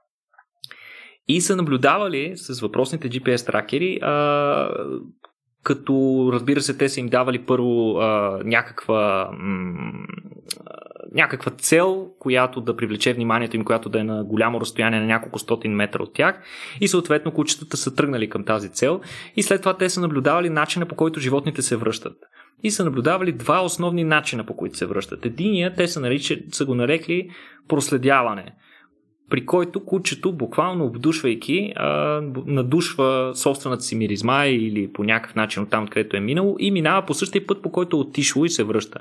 [1.28, 4.70] И са наблюдавали с въпросните GPS тракери, а,
[5.64, 10.06] като разбира се, те са им давали първо а, някаква м-
[11.14, 15.40] някаква цел, която да привлече вниманието им, която да е на голямо разстояние на няколко
[15.40, 16.42] стотин метра от тях
[16.82, 19.02] и съответно кучетата са тръгнали към тази цел
[19.36, 22.18] и след това те са наблюдавали начина по който животните се връщат.
[22.64, 25.26] И са наблюдавали два основни начина по които се връщат.
[25.26, 27.30] Единия те са, нарича, са го нарекли
[27.68, 28.56] проследяване–
[29.30, 35.70] при който кучето, буквално обдушвайки, а, надушва собствената си миризма или по някакъв начин от
[35.70, 38.64] там, където е минало и минава по същия път, по който е отишло и се
[38.64, 39.00] връща.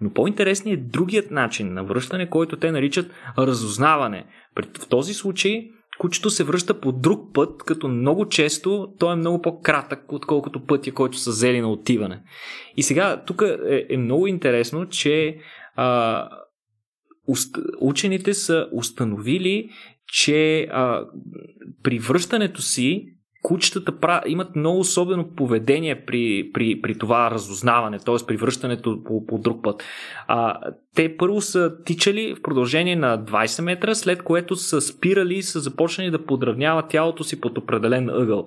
[0.00, 4.24] Но по-интересният е другият начин на връщане, който те наричат разузнаване.
[4.78, 9.42] В този случай кучето се връща по друг път, като много често той е много
[9.42, 12.22] по-кратък, отколкото пътя, който са взели на отиване.
[12.76, 15.38] И сега, тук е, е много интересно, че
[15.76, 16.28] а,
[17.80, 19.70] учените са установили,
[20.06, 21.04] че а,
[21.82, 23.14] при връщането си
[23.44, 28.26] кучетата имат много особено поведение при, при, при това разузнаване, т.е.
[28.26, 29.82] при връщането по, по друг път.
[30.26, 30.58] А,
[30.94, 35.60] те първо са тичали в продължение на 20 метра, след което са спирали и са
[35.60, 38.46] започнали да подравняват тялото си под определен ъгъл.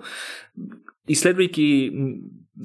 [1.07, 1.91] Изследвайки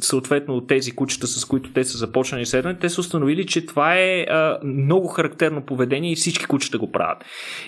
[0.01, 4.21] съответно тези кучета, с които те са започнали изследване, те са установили, че това е
[4.21, 7.25] а, много характерно поведение и всички кучета го правят.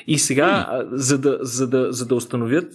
[0.07, 2.73] И сега, а, за, да, за, да, за да установят,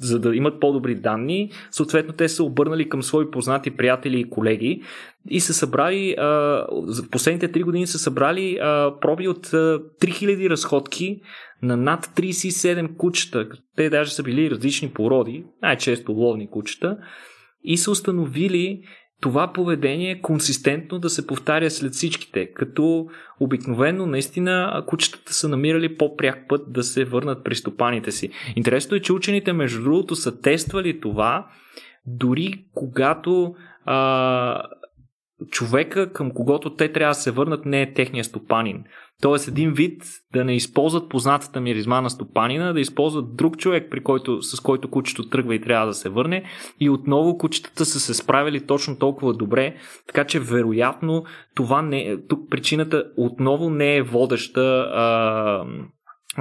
[0.00, 4.82] за да имат по-добри данни, съответно те са обърнали към свои познати приятели и колеги
[5.30, 6.66] и са събрали, а,
[7.10, 11.20] последните 3 години са събрали а, проби от а, 3000 разходки
[11.62, 13.48] на над 37 кучета.
[13.76, 16.96] Те даже са били различни породи, най-често ловни кучета
[17.64, 18.82] и са установили
[19.20, 23.06] това поведение консистентно да се повтаря след всичките, като
[23.40, 28.30] обикновено наистина кучетата са намирали по-пряк път да се върнат при стопаните си.
[28.56, 31.46] Интересно е, че учените между другото са тествали това,
[32.06, 33.54] дори когато
[33.84, 34.62] а,
[35.50, 38.84] човека, към когото те трябва да се върнат, не е техния стопанин.
[39.22, 44.02] Тоест един вид да не използват познатата миризма на стопанина, да използват друг човек, при
[44.02, 46.44] който, с който кучето тръгва и трябва да се върне.
[46.80, 49.76] И отново кучетата са се справили точно толкова добре,
[50.06, 51.24] така че вероятно
[51.54, 55.64] това не е, тук причината отново не е водеща а,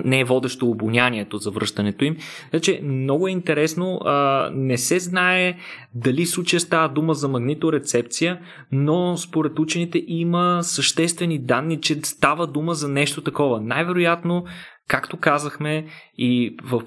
[0.05, 2.17] не е водещо обонянието за връщането им.
[2.49, 5.57] Значи, много е интересно, а, не се знае
[5.95, 8.39] дали случая става дума за магниторецепция,
[8.71, 13.61] но според учените има съществени данни, че става дума за нещо такова.
[13.61, 14.45] Най-вероятно,
[14.87, 15.85] както казахме
[16.17, 16.81] и в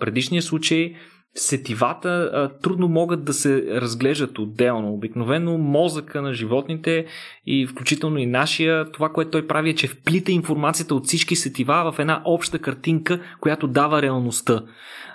[0.00, 0.94] предишния случай,
[1.34, 4.92] сетивата а, трудно могат да се разглеждат отделно.
[4.92, 7.06] Обикновено мозъка на животните
[7.46, 11.92] и включително и нашия, това, което той прави е, че вплита информацията от всички сетива
[11.92, 14.62] в една обща картинка, която дава реалността.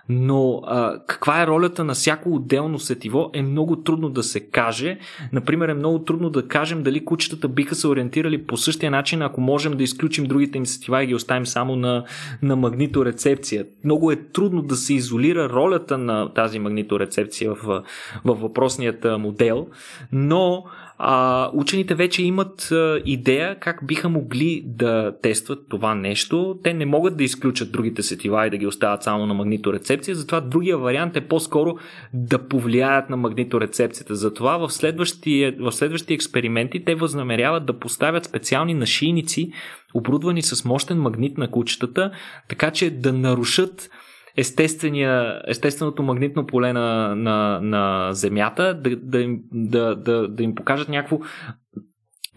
[0.10, 4.98] Но а, каква е ролята на всяко отделно сетиво е много трудно да се каже.
[5.34, 9.42] Например, е много трудно да кажем дали кучетата биха се ориентирали по същия начин, ако
[9.42, 12.04] можем да изключим другите им сетива и ги оставим само на,
[12.42, 13.66] на магниторецепция.
[13.84, 17.84] Много е трудно да се изолира ролята на тази магниторецепция в,
[18.26, 19.68] в въпросният модел,
[20.12, 20.64] но
[20.98, 26.60] а, учените вече имат а, идея как биха могли да тестват това нещо.
[26.64, 30.42] Те не могат да изключат другите сетива и да ги оставят само на магниторецепция, затова
[30.42, 31.76] другия вариант е по-скоро
[32.14, 34.16] да повлияят на магниторецепцията.
[34.16, 39.52] Затова в следващи, в следващи експерименти те възнамеряват да поставят специални нашийници,
[39.94, 42.12] оборудвани с мощен магнит на кучетата,
[42.50, 43.90] така че да нарушат
[44.38, 50.90] естественото магнитно поле на, на, на Земята, да, да, им, да, да, да им покажат
[50.90, 51.20] някакво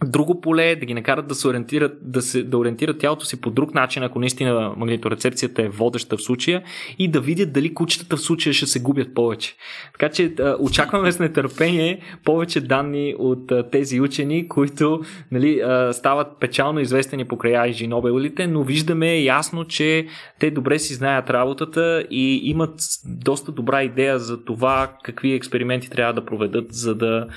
[0.05, 3.49] друго поле, да ги накарат да се ориентират, да, се, да ориентират тялото си по
[3.49, 6.63] друг начин, ако наистина магниторецепцията е водеща в случая,
[6.99, 9.55] и да видят дали кучетата в случая ще се губят повече.
[9.91, 17.25] Така че очакваме с нетърпение повече данни от тези учени, които нали, стават печално известени
[17.25, 20.07] покрай IG Нобелите, но виждаме ясно, че
[20.39, 26.13] те добре си знаят работата и имат доста добра идея за това какви експерименти трябва
[26.13, 27.27] да проведат, за да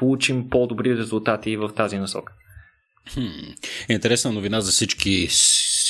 [0.00, 2.32] получим по-добри резултати в тази насока.
[3.14, 3.26] Хм.
[3.88, 5.28] Интересна новина за всички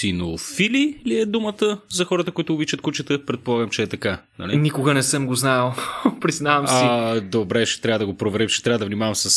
[0.01, 3.26] синофили ли е думата за хората, които обичат кучета?
[3.26, 4.22] Предполагам, че е така.
[4.38, 4.57] Нали?
[4.57, 5.74] Никога не съм го знал.
[6.20, 6.74] Признавам си.
[6.76, 8.48] А, добре, ще трябва да го проверим.
[8.48, 9.30] Ще трябва да внимавам с,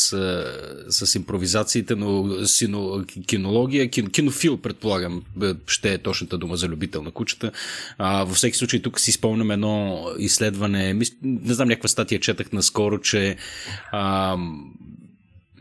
[0.89, 5.23] с импровизациите, но сино, кинология, кин, кинофил, предполагам,
[5.67, 7.51] ще е точната дума за любител на кучета.
[7.97, 10.93] А, във всеки случай, тук си спомням едно изследване.
[11.23, 13.35] Не знам, някаква статия четах наскоро, че
[13.91, 14.37] а,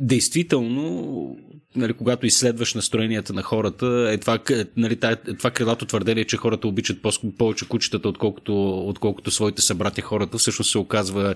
[0.00, 1.36] действително
[1.76, 4.38] нали, когато изследваш настроенията на хората, е това,
[4.76, 4.98] нали,
[5.38, 6.98] това крилато твърдение, че хората обичат
[7.38, 11.34] повече кучетата, отколкото, отколкото своите събратя хората, всъщност се оказва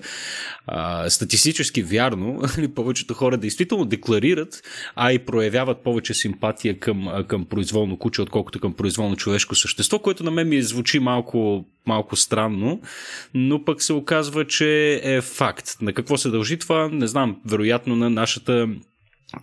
[0.67, 2.41] а, статистически вярно.
[2.57, 4.61] Нали, повечето хора действително декларират,
[4.95, 10.23] а и проявяват повече симпатия към, към произволно куче, отколкото към произволно човешко същество, което
[10.23, 12.81] на мен ми звучи малко, малко странно,
[13.33, 15.65] но пък се оказва, че е факт.
[15.81, 16.89] На какво се дължи това?
[16.91, 17.41] Не знам.
[17.45, 18.67] Вероятно на нашата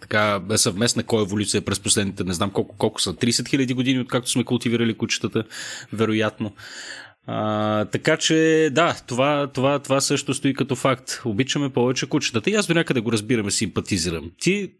[0.00, 4.44] така съвместна коеволюция през последните, не знам колко, колко са, 30 хиляди години, откакто сме
[4.44, 5.44] култивирали кучетата,
[5.92, 6.52] вероятно.
[7.26, 11.22] А, така че, да, това, това, това също стои като факт.
[11.24, 12.50] Обичаме повече кучетата.
[12.50, 14.30] И аз до някъде го разбираме, симпатизирам.
[14.40, 14.72] Ти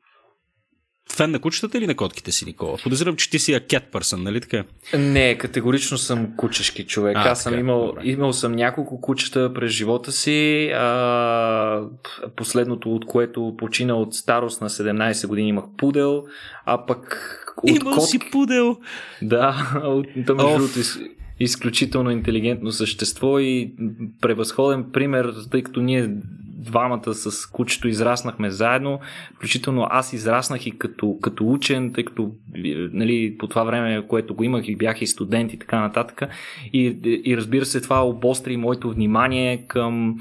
[1.13, 2.77] фен на кучетата или на котките си, Никола?
[2.83, 4.65] Подозирам, че ти си cat person, нали така?
[4.99, 7.17] Не, категорично съм кучешки човек.
[7.17, 10.71] А, Аз съм така, имал, имал съм няколко кучета през живота си.
[10.75, 11.83] А,
[12.37, 16.25] последното, от което почина от старост на 17 години, имах пудел,
[16.67, 17.31] а пък
[17.63, 18.11] от Имал котки...
[18.11, 18.77] си пудел!
[19.23, 20.79] Да, от, между другото,
[21.41, 23.75] изключително интелигентно същество и
[24.21, 26.11] превъзходен пример, тъй като ние
[26.65, 29.01] двамата с кучето израснахме заедно,
[29.37, 32.31] включително аз израснах и като, като учен, тъй като
[32.93, 36.23] нали, по това време, което го имах и бях и студент и така нататък.
[36.73, 40.17] И, и разбира се, това обостри моето внимание към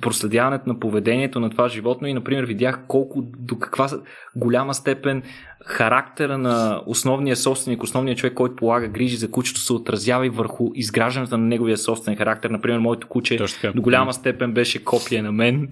[0.00, 3.88] проследяването на поведението на това животно и, например, видях колко, до каква
[4.36, 5.22] голяма степен
[5.64, 10.70] характера на основния собственик, основния човек, който полага грижи за кучето, се отразява и върху
[10.74, 12.50] изграждането на неговия собствен характер.
[12.50, 13.38] Например, моето куче
[13.74, 15.68] до голяма степен беше копия на мен.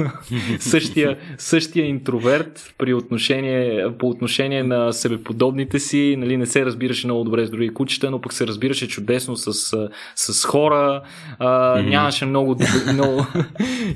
[0.58, 7.24] същия, същия интроверт при отношение, по отношение на себеподобните си, нали, не се разбираше много
[7.24, 9.52] добре с други кучета, но пък се разбираше чудесно с,
[10.14, 11.02] с хора.
[11.38, 12.56] А, нямаше много,
[12.92, 13.26] много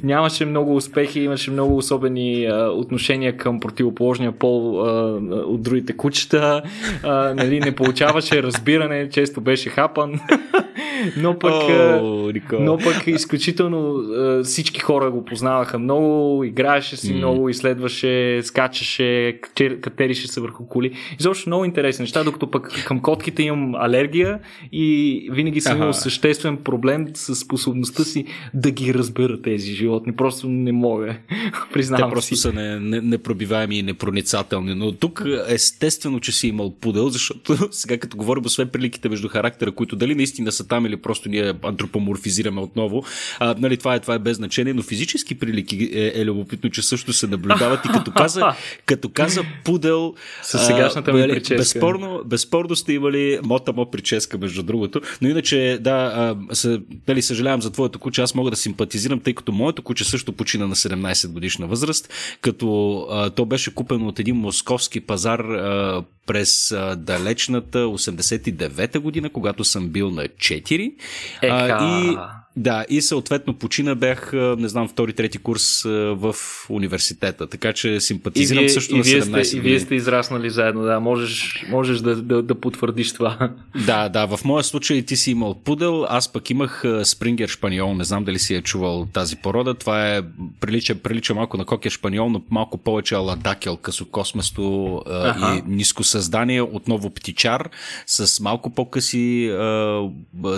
[0.02, 6.62] нямаше много успехи, имаше много особени а, отношения към противоположния пол а, от другите кучета,
[7.02, 10.20] а, нали, не получаваше разбиране, често беше хапан.
[11.16, 14.02] но пък, oh, но пък изключително
[14.42, 17.16] всички хора го познаваха много, играеше си mm.
[17.16, 19.38] много, изследваше, скачаше,
[19.80, 20.92] катерише се върху коли.
[21.20, 24.38] Изобщо много интересни неща, докато пък към котките имам алергия
[24.72, 30.16] и винаги съм имал съществен проблем с способността си да ги разбера тези животни.
[30.16, 31.16] Просто не мога.
[31.72, 32.36] Признавам Те просто си.
[32.36, 34.74] са не, не, непробиваеми и непроницателни.
[34.74, 35.15] Но тук
[35.48, 40.14] естествено, че си имал пудел, защото сега като говорим освен приликите между характера, които дали
[40.14, 43.04] наистина са там или просто ние антропоморфизираме отново,
[43.38, 46.82] а, нали, това, е, това е без значение, но физически прилики е, е любопитно, че
[46.82, 48.54] също се наблюдават и като каза,
[48.86, 51.56] като каза пудел с сегашната ми нали, прическа.
[51.56, 57.62] Безспорно, безспорно сте имали мота мо прическа, между другото, но иначе да, се, дали, съжалявам
[57.62, 60.74] за твоето куче, аз мога да симпатизирам симпатизирам, тъй като моето куче също почина на
[60.74, 66.96] 17 годишна възраст, като а, то беше купено от един московски пазар а, през а,
[66.96, 70.94] далечната 89-та година, когато съм бил на 4.
[71.42, 71.78] Ека...
[71.80, 72.16] А, и
[72.56, 76.34] да, и съответно почина бях, не знам, втори, трети курс в
[76.68, 79.56] университета, така че симпатизирам вие, също и на 17 сте.
[79.56, 83.50] И вие сте израснали заедно, да, можеш, можеш да, да, да потвърдиш това.
[83.86, 88.04] Да, да, в моя случай ти си имал пудел, аз пък имах спрингер шпаниол, не
[88.04, 90.22] знам дали си е чувал тази порода, това е,
[90.60, 95.56] прилича, прилича малко на кокер шпаниол, но малко повече аладакел, късокосместо ага.
[95.56, 97.70] и ниско създание, отново птичар,
[98.06, 99.50] с малко по-къси,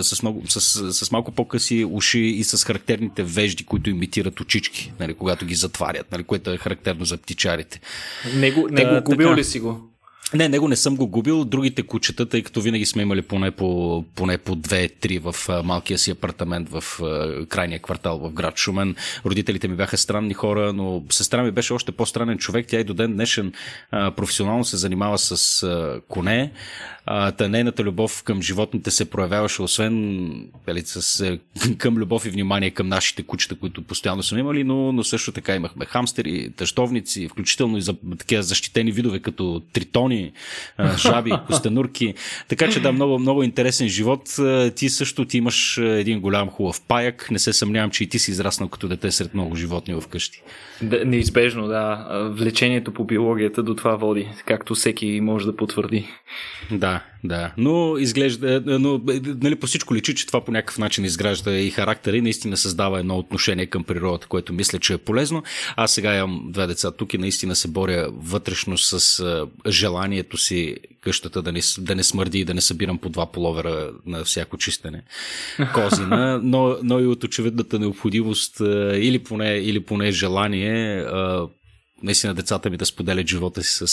[0.01, 0.61] с, много, с,
[0.93, 6.11] с малко по-къси уши и с характерните вежди, които имитират очички, нали, когато ги затварят,
[6.11, 7.79] нали, което е характерно за птичарите.
[8.35, 9.89] Него, него губил така, ли си го?
[10.33, 11.45] Не, него не съм го губил.
[11.45, 16.11] Другите кучета, тъй като винаги сме имали поне по, поне по две-три в малкия си
[16.11, 16.83] апартамент в
[17.49, 18.95] крайния квартал в град Шумен.
[19.25, 22.65] Родителите ми бяха странни хора, но сестра ми беше още по-странен човек.
[22.69, 23.53] Тя и до ден днешен
[23.91, 26.51] професионално се занимава с коне.
[27.37, 30.29] Та нейната любов към животните се проявяваше освен
[30.67, 31.37] дали, с,
[31.77, 35.55] към любов и внимание към нашите кучета, които постоянно сме имали, но, но също така
[35.55, 40.18] имахме хамстери, тъщовници, включително и за такива защитени видове, като тритони,
[40.97, 42.13] жаби, костенурки.
[42.47, 44.21] Така че да, много, много интересен живот.
[44.75, 47.31] Ти също ти имаш един голям хубав паяк.
[47.31, 50.41] Не се съмнявам, че и ти си израснал като дете сред много животни вкъщи.
[50.81, 52.07] Да, неизбежно, да.
[52.31, 56.07] Влечението по биологията до това води, както всеки може да потвърди.
[56.71, 57.53] Да, да.
[57.57, 59.01] Но изглежда, но
[59.41, 62.99] нали, по всичко личи, че това по някакъв начин изгражда и характера и наистина създава
[62.99, 65.43] едно отношение към природата, което мисля, че е полезно.
[65.75, 71.41] Аз сега имам две деца тук и наистина се боря вътрешно с желанието си къщата
[71.41, 75.03] да не, да не смърди и да не събирам по два половера на всяко чистене
[75.73, 78.59] козина, но, но и от очевидната необходимост
[78.93, 81.05] или поне, или поне желание
[82.03, 83.87] наистина децата ми да споделят живота си с,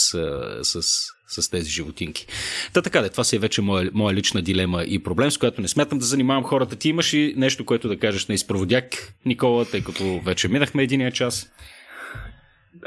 [0.63, 0.83] с,
[1.29, 2.27] с тези животинки.
[2.73, 5.61] Та така да, това си е вече моя, моя лична дилема и проблем, с която
[5.61, 6.77] не смятам да занимавам хората.
[6.77, 11.13] Ти имаш и нещо, което да кажеш на изпроводяк, Никола, тъй като вече минахме единия
[11.13, 11.51] час.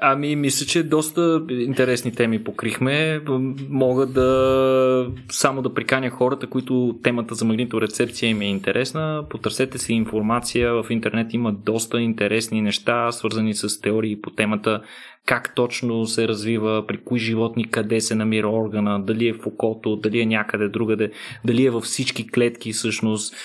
[0.01, 3.21] Ами, мисля, че доста интересни теми покрихме.
[3.69, 9.23] Мога да само да приканя хората, които темата за магниторецепция им е интересна.
[9.29, 10.73] Потърсете си информация.
[10.73, 14.81] В интернет има доста интересни неща, свързани с теории по темата
[15.25, 19.95] как точно се развива, при кои животни, къде се намира органа, дали е в окото,
[19.95, 21.11] дали е някъде другаде,
[21.45, 23.35] дали е във всички клетки всъщност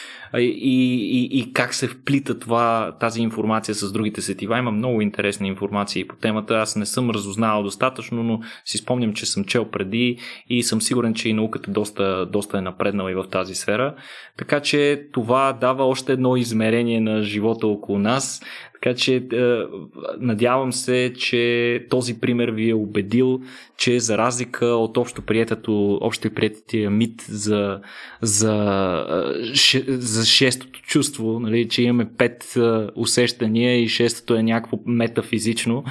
[0.40, 4.58] и, и, и как се вплита това, тази информация с другите сетива.
[4.58, 6.54] Има много интересни информации по темата.
[6.54, 10.18] Аз не съм разузнавал достатъчно, но си спомням, че съм чел преди
[10.48, 13.94] и съм сигурен, че и науката доста, доста е напреднала и в тази сфера.
[14.36, 18.42] Така че това дава още едно измерение на живота около нас.
[18.84, 19.22] Така че е,
[20.20, 23.40] надявам се, че този пример ви е убедил,
[23.76, 27.80] че за разлика от общо приетото, общо приетия мит за,
[28.22, 28.54] за,
[29.74, 32.60] е, за шестото чувство, нали, че имаме пет е,
[32.96, 35.84] усещания и шестото е някакво метафизично,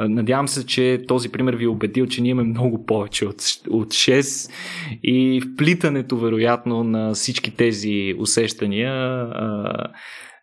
[0.00, 3.88] надявам се, че този пример ви е убедил, че ние имаме много повече от, от
[3.88, 4.50] 6
[5.02, 8.92] и вплитането вероятно на всички тези усещания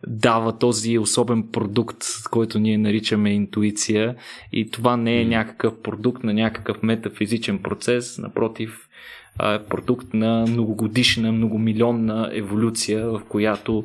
[0.08, 4.16] дава този особен продукт, който ние наричаме интуиция.
[4.52, 8.87] И това не е някакъв продукт на някакъв метафизичен процес, напротив,
[9.44, 13.84] е продукт на многогодишна, многомилионна еволюция, в която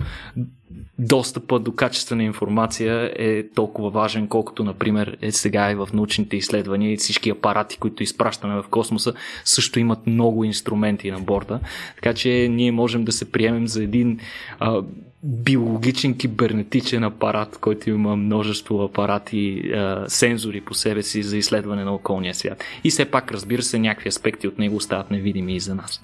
[0.99, 6.93] достъпа до качествена информация е толкова важен, колкото, например, е сега и в научните изследвания
[6.93, 11.61] и всички апарати, които изпращаме в космоса, също имат много инструменти на борда.
[11.95, 14.19] Така че ние можем да се приемем за един
[14.59, 14.83] а,
[15.23, 21.95] биологичен кибернетичен апарат, който има множество апарати, а, сензори по себе си за изследване на
[21.95, 22.65] околния свят.
[22.85, 26.01] И все пак, разбира се, някакви аспекти от него стават невидими и за нас.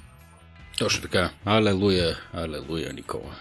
[0.78, 1.30] Точно така.
[1.44, 3.34] Алелуя, алелуя, Никола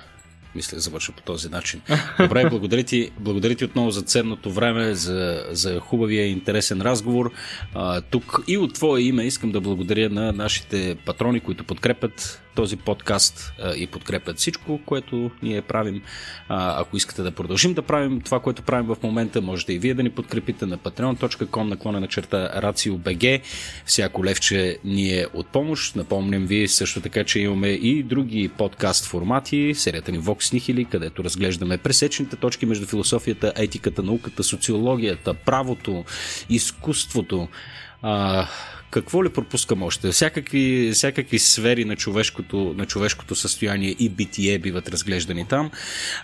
[0.56, 1.82] мисля, завърша по този начин.
[2.20, 7.32] Добре, благодаря ти, благодаря ти отново за ценното време, за, за хубавия и интересен разговор.
[7.74, 12.76] А, тук и от твое име искам да благодаря на нашите патрони, които подкрепят този
[12.76, 16.02] подкаст и подкрепят всичко, което ние правим.
[16.50, 20.04] Ако искате да продължим да правим това, което правим в момента, можете и вие да
[20.04, 23.42] ни подкрепите на patreon.com наклона на черта RACIO.BG.
[23.86, 25.96] Всяко левче ни е от помощ.
[25.96, 31.24] Напомням ви също така, че имаме и други подкаст формати, серията ни Vox Nihili, където
[31.24, 36.06] разглеждаме пресечните точки между философията, етиката, науката, социологията, правото,
[36.50, 37.48] изкуството,
[38.02, 38.48] а,
[38.92, 40.12] Какво ли пропускам още?
[40.12, 45.72] Всякакви, всякакви сфери на човешкото, на човешкото състояние и битие биват разглеждани там.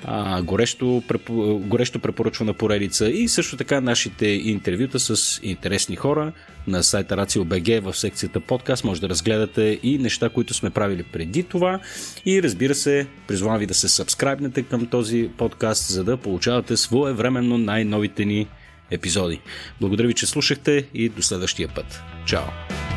[0.03, 6.32] А, горещо, препо, горещо препоръчвана поредица и също така нашите интервюта с интересни хора
[6.68, 8.84] на сайта RACIO.BG в секцията подкаст.
[8.84, 11.80] Може да разгледате и неща, които сме правили преди това.
[12.26, 17.57] И разбира се, призвавам ви да се сабскрайбнете към този подкаст, за да получавате своевременно
[17.57, 18.48] най-новите ни
[18.94, 19.41] епизоди.
[19.82, 22.02] Благодаря ви, че слушахте и до следващия път.
[22.26, 22.93] Чао!